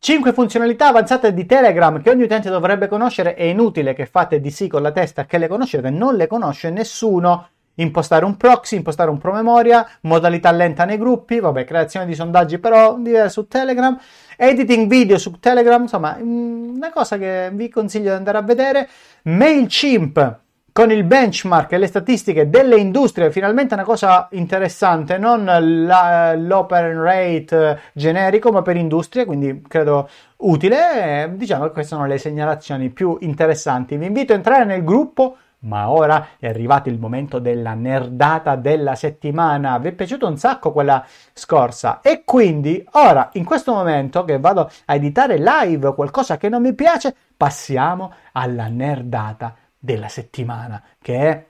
5 0.00 0.32
funzionalità 0.32 0.88
avanzate 0.88 1.34
di 1.34 1.44
Telegram 1.44 2.00
che 2.00 2.10
ogni 2.10 2.22
utente 2.22 2.50
dovrebbe 2.50 2.86
conoscere. 2.88 3.34
È 3.34 3.42
inutile 3.42 3.94
che 3.94 4.06
fate 4.06 4.40
di 4.40 4.50
sì 4.50 4.68
con 4.68 4.82
la 4.82 4.92
testa 4.92 5.26
che 5.26 5.38
le 5.38 5.48
conoscete, 5.48 5.90
non 5.90 6.14
le 6.14 6.28
conosce 6.28 6.70
nessuno 6.70 7.48
impostare 7.78 8.24
un 8.24 8.36
proxy, 8.36 8.76
impostare 8.76 9.10
un 9.10 9.18
promemoria, 9.18 9.86
modalità 10.02 10.50
lenta 10.50 10.84
nei 10.84 10.98
gruppi, 10.98 11.40
vabbè, 11.40 11.64
creazione 11.64 12.06
di 12.06 12.14
sondaggi 12.14 12.58
però 12.58 12.98
su 13.28 13.46
Telegram, 13.48 13.98
editing 14.36 14.88
video 14.88 15.18
su 15.18 15.38
Telegram, 15.40 15.82
insomma, 15.82 16.16
mm, 16.20 16.76
una 16.76 16.90
cosa 16.92 17.18
che 17.18 17.50
vi 17.52 17.68
consiglio 17.68 18.10
di 18.10 18.16
andare 18.16 18.38
a 18.38 18.42
vedere, 18.42 18.88
MailChimp 19.22 20.46
con 20.78 20.92
il 20.92 21.02
benchmark 21.02 21.72
e 21.72 21.78
le 21.78 21.88
statistiche 21.88 22.50
delle 22.50 22.76
industrie, 22.76 23.32
finalmente 23.32 23.74
una 23.74 23.82
cosa 23.82 24.28
interessante, 24.30 25.18
non 25.18 25.44
la, 25.44 26.36
l'open 26.36 27.02
rate 27.02 27.80
generico, 27.94 28.52
ma 28.52 28.62
per 28.62 28.76
industrie, 28.76 29.24
quindi 29.24 29.60
credo 29.66 30.08
utile. 30.36 31.32
diciamo 31.34 31.64
che 31.64 31.72
queste 31.72 31.96
sono 31.96 32.06
le 32.06 32.18
segnalazioni 32.18 32.90
più 32.90 33.16
interessanti. 33.22 33.96
Vi 33.96 34.06
invito 34.06 34.32
a 34.32 34.36
entrare 34.36 34.64
nel 34.64 34.84
gruppo 34.84 35.38
ma 35.60 35.90
ora 35.90 36.28
è 36.38 36.48
arrivato 36.48 36.88
il 36.88 36.98
momento 36.98 37.38
della 37.38 37.74
nerdata 37.74 38.54
della 38.56 38.94
settimana. 38.94 39.78
Vi 39.78 39.88
è 39.88 39.92
piaciuto 39.92 40.26
un 40.26 40.36
sacco 40.36 40.72
quella 40.72 41.04
scorsa? 41.32 42.00
E 42.00 42.22
quindi 42.24 42.84
ora, 42.92 43.30
in 43.32 43.44
questo 43.44 43.72
momento 43.72 44.24
che 44.24 44.38
vado 44.38 44.70
a 44.84 44.94
editare 44.94 45.38
live 45.38 45.94
qualcosa 45.94 46.36
che 46.36 46.48
non 46.48 46.62
mi 46.62 46.74
piace, 46.74 47.14
passiamo 47.36 48.12
alla 48.32 48.68
nerdata 48.68 49.54
della 49.78 50.08
settimana, 50.08 50.82
che 51.00 51.18
è 51.18 51.46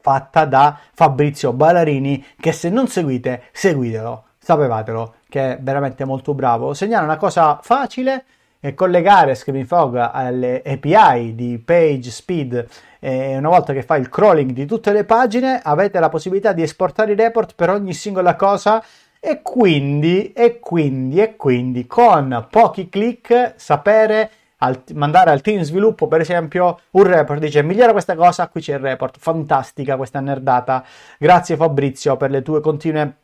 fatta 0.00 0.44
da 0.44 0.78
Fabrizio 0.92 1.52
Ballarini, 1.52 2.24
che 2.38 2.52
se 2.52 2.68
non 2.68 2.88
seguite, 2.88 3.44
seguitelo, 3.52 4.24
sapevatelo, 4.38 5.14
che 5.28 5.56
è 5.56 5.58
veramente 5.60 6.04
molto 6.04 6.34
bravo. 6.34 6.74
Segnala 6.74 7.04
una 7.04 7.16
cosa 7.16 7.58
facile, 7.62 8.24
è 8.60 8.74
collegare 8.74 9.34
Screaming 9.34 10.10
alle 10.12 10.62
API 10.64 11.34
di 11.34 11.58
PageSpeed 11.58 12.66
e 12.98 13.36
una 13.38 13.48
volta 13.48 13.72
che 13.72 13.82
fa 13.82 13.96
il 13.96 14.10
crawling 14.10 14.50
di 14.50 14.66
tutte 14.66 14.92
le 14.92 15.04
pagine 15.04 15.60
avete 15.62 15.98
la 15.98 16.10
possibilità 16.10 16.52
di 16.52 16.62
esportare 16.62 17.12
i 17.12 17.16
report 17.16 17.54
per 17.54 17.70
ogni 17.70 17.94
singola 17.94 18.36
cosa 18.36 18.84
e 19.18 19.40
quindi, 19.40 20.32
e 20.32 20.60
quindi, 20.60 21.20
e 21.20 21.36
quindi 21.36 21.86
con 21.86 22.46
pochi 22.50 22.90
click 22.90 23.54
sapere 23.56 24.30
al, 24.58 24.82
mandare 24.92 25.30
al 25.30 25.40
team 25.40 25.62
sviluppo 25.62 26.06
per 26.06 26.20
esempio 26.20 26.80
un 26.90 27.02
report. 27.04 27.40
Dice 27.40 27.62
migliora 27.62 27.92
questa 27.92 28.14
cosa 28.14 28.48
qui 28.48 28.60
c'è 28.60 28.74
il 28.74 28.80
report. 28.80 29.16
Fantastica 29.18 29.96
questa 29.96 30.20
nerdata. 30.20 30.84
Grazie 31.18 31.56
Fabrizio 31.56 32.18
per 32.18 32.30
le 32.30 32.42
tue 32.42 32.60
continue 32.60 33.14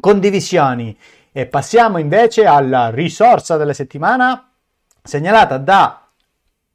condivisioni 0.00 0.96
e 1.38 1.46
passiamo 1.46 1.98
invece 1.98 2.46
alla 2.46 2.90
risorsa 2.90 3.56
della 3.56 3.72
settimana 3.72 4.50
segnalata 5.00 5.56
da 5.56 6.08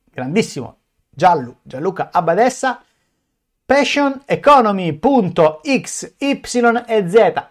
grandissimo 0.10 0.78
Giallo, 1.10 1.58
Gianluca 1.64 2.12
Abadessa, 2.14 2.82
passioneconomy.xyz, 3.66 6.14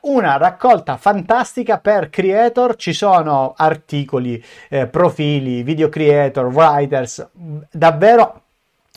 una 0.01 0.39
raccolta 0.39 0.97
fantastica 0.97 1.81
per 1.81 2.09
creator, 2.09 2.77
ci 2.77 2.95
sono 2.95 3.53
articoli, 3.59 4.43
eh, 4.71 4.87
profili, 4.87 5.63
video 5.63 5.91
creator, 5.91 6.47
writers, 6.47 7.29
davvero 7.71 8.42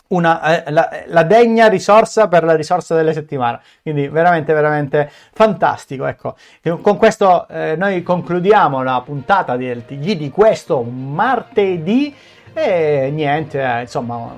una, 0.08 0.63
eh, 0.63 0.72
la, 0.72 0.89
la, 1.08 1.24
degna 1.24 1.68
risorsa 1.68 2.28
per 2.28 2.44
la 2.44 2.56
risorsa 2.56 2.96
delle 2.96 3.13
settimane. 3.13 3.60
Quindi 3.82 4.08
veramente, 4.08 4.54
veramente 4.54 5.10
fantastico. 5.34 6.06
Ecco, 6.06 6.36
con 6.82 6.98
questo 6.98 7.48
eh, 7.48 7.76
noi 7.78 8.04
concludiamo 8.04 8.84
la 8.84 9.02
puntata 9.04 9.58
del 9.58 9.86
TG 9.86 10.13
di 10.13 10.30
questo 10.30 10.82
martedì 10.82 12.15
e 12.54 13.10
niente, 13.12 13.62
eh, 13.62 13.82
insomma, 13.82 14.34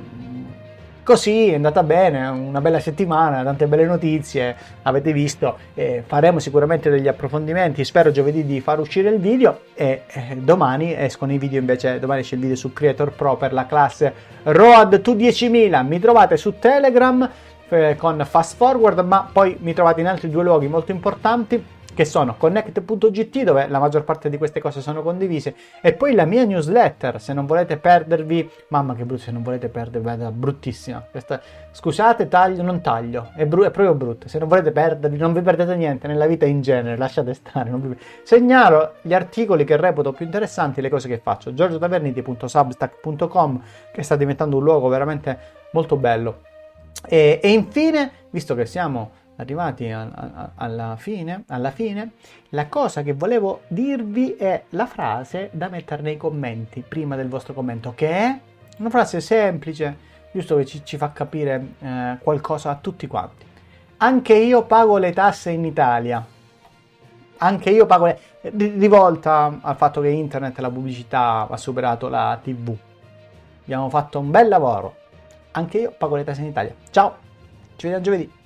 Così 1.07 1.51
è 1.51 1.55
andata 1.55 1.83
bene, 1.83 2.27
una 2.27 2.59
bella 2.59 2.81
settimana, 2.81 3.41
tante 3.41 3.65
belle 3.67 3.85
notizie, 3.85 4.53
avete 4.81 5.13
visto, 5.13 5.57
eh, 5.73 6.03
faremo 6.05 6.39
sicuramente 6.39 6.89
degli 6.89 7.07
approfondimenti, 7.07 7.85
spero 7.85 8.11
giovedì 8.11 8.45
di 8.45 8.59
far 8.59 8.81
uscire 8.81 9.07
il 9.07 9.17
video 9.17 9.61
e 9.73 10.03
eh, 10.05 10.35
domani 10.35 10.93
escono 10.93 11.31
i 11.31 11.37
video 11.37 11.61
invece, 11.61 11.97
domani 11.99 12.23
c'è 12.23 12.35
il 12.35 12.41
video 12.41 12.57
su 12.57 12.73
Creator 12.73 13.13
Pro 13.13 13.37
per 13.37 13.53
la 13.53 13.65
classe 13.65 14.13
Road 14.43 14.99
to 14.99 15.15
10.000, 15.15 15.85
mi 15.85 15.97
trovate 16.01 16.35
su 16.35 16.59
Telegram 16.59 17.31
eh, 17.69 17.95
con 17.97 18.21
Fast 18.29 18.57
Forward, 18.57 18.99
ma 18.99 19.29
poi 19.31 19.55
mi 19.61 19.73
trovate 19.73 20.01
in 20.01 20.07
altri 20.07 20.29
due 20.29 20.43
luoghi 20.43 20.67
molto 20.67 20.91
importanti 20.91 21.63
che 21.97 22.05
sono 22.05 22.35
connect.gt 22.37 23.41
dove 23.41 23.67
la 23.67 23.79
maggior 23.79 24.03
parte 24.03 24.29
di 24.29 24.37
queste 24.37 24.61
cose 24.61 24.81
sono 24.81 25.01
condivise. 25.01 25.55
E 25.81 25.93
poi 25.93 26.13
la 26.13 26.25
mia 26.25 26.43
newsletter 26.43 27.19
se 27.19 27.33
non 27.33 27.47
volete 27.47 27.77
perdervi 27.77 28.47
mamma 28.67 28.93
che 28.93 29.03
brutto 29.03 29.23
se 29.23 29.31
non 29.31 29.41
volete 29.41 29.67
perdervi 29.67 30.07
è 30.07 30.15
bruttissima. 30.29 31.03
Questa, 31.09 31.41
scusate 31.71 32.27
taglio 32.27 32.61
non 32.61 32.81
taglio 32.81 33.31
è, 33.35 33.47
bru- 33.47 33.65
è, 33.65 33.71
proprio 33.71 33.95
brutto. 33.95 34.27
Se 34.27 34.37
non 34.37 34.47
volete 34.47 34.71
perdervi 34.71 35.17
non 35.17 35.33
vi 35.33 35.41
perdete 35.41 35.75
niente 35.75 36.05
nella 36.05 36.27
vita 36.27 36.45
in 36.45 36.61
genere 36.61 36.97
lasciate 36.97 37.33
stare 37.33 37.71
vi... 37.73 37.97
segnalo 38.21 38.93
gli 39.01 39.15
articoli 39.15 39.63
che 39.63 39.75
reputo 39.75 40.11
più 40.11 40.23
interessanti 40.23 40.81
le 40.81 40.89
cose 40.89 41.07
che 41.07 41.17
faccio. 41.17 41.51
giorgiotaverniti.substack.com 41.51 43.63
che 43.91 44.03
sta 44.03 44.15
diventando 44.15 44.57
un 44.57 44.63
luogo 44.63 44.87
veramente 44.87 45.35
molto 45.71 45.95
bello. 45.95 46.41
E, 47.09 47.39
e 47.41 47.49
infine 47.49 48.11
visto 48.29 48.53
che 48.53 48.67
siamo 48.67 49.25
arrivati 49.37 49.89
a, 49.89 50.01
a, 50.01 50.49
alla, 50.55 50.95
fine, 50.97 51.43
alla 51.47 51.71
fine, 51.71 52.11
la 52.49 52.67
cosa 52.67 53.01
che 53.01 53.13
volevo 53.13 53.61
dirvi 53.67 54.35
è 54.35 54.63
la 54.69 54.85
frase 54.85 55.49
da 55.53 55.69
mettere 55.69 56.01
nei 56.01 56.17
commenti 56.17 56.83
prima 56.87 57.15
del 57.15 57.29
vostro 57.29 57.53
commento, 57.53 57.93
che 57.95 58.09
è 58.09 58.39
una 58.77 58.89
frase 58.89 59.21
semplice, 59.21 60.05
giusto 60.31 60.55
che 60.57 60.65
ci, 60.65 60.81
ci 60.83 60.97
fa 60.97 61.11
capire 61.11 61.73
eh, 61.79 62.17
qualcosa 62.21 62.71
a 62.71 62.75
tutti 62.75 63.07
quanti. 63.07 63.45
Anche 63.97 64.33
io 64.33 64.63
pago 64.63 64.97
le 64.97 65.11
tasse 65.11 65.51
in 65.51 65.65
Italia. 65.65 66.23
Anche 67.39 67.69
io 67.69 67.85
pago 67.85 68.05
le... 68.05 68.19
rivolta 68.41 69.59
al 69.61 69.75
fatto 69.75 70.01
che 70.01 70.09
internet 70.09 70.57
e 70.57 70.61
la 70.61 70.69
pubblicità 70.69 71.47
ha 71.49 71.57
superato 71.57 72.07
la 72.07 72.39
TV. 72.41 72.75
Abbiamo 73.63 73.89
fatto 73.89 74.19
un 74.19 74.29
bel 74.29 74.47
lavoro. 74.47 74.95
Anche 75.51 75.79
io 75.79 75.95
pago 75.97 76.15
le 76.15 76.23
tasse 76.23 76.41
in 76.41 76.47
Italia. 76.47 76.75
Ciao, 76.91 77.17
ci 77.75 77.87
vediamo 77.87 78.03
giovedì. 78.03 78.36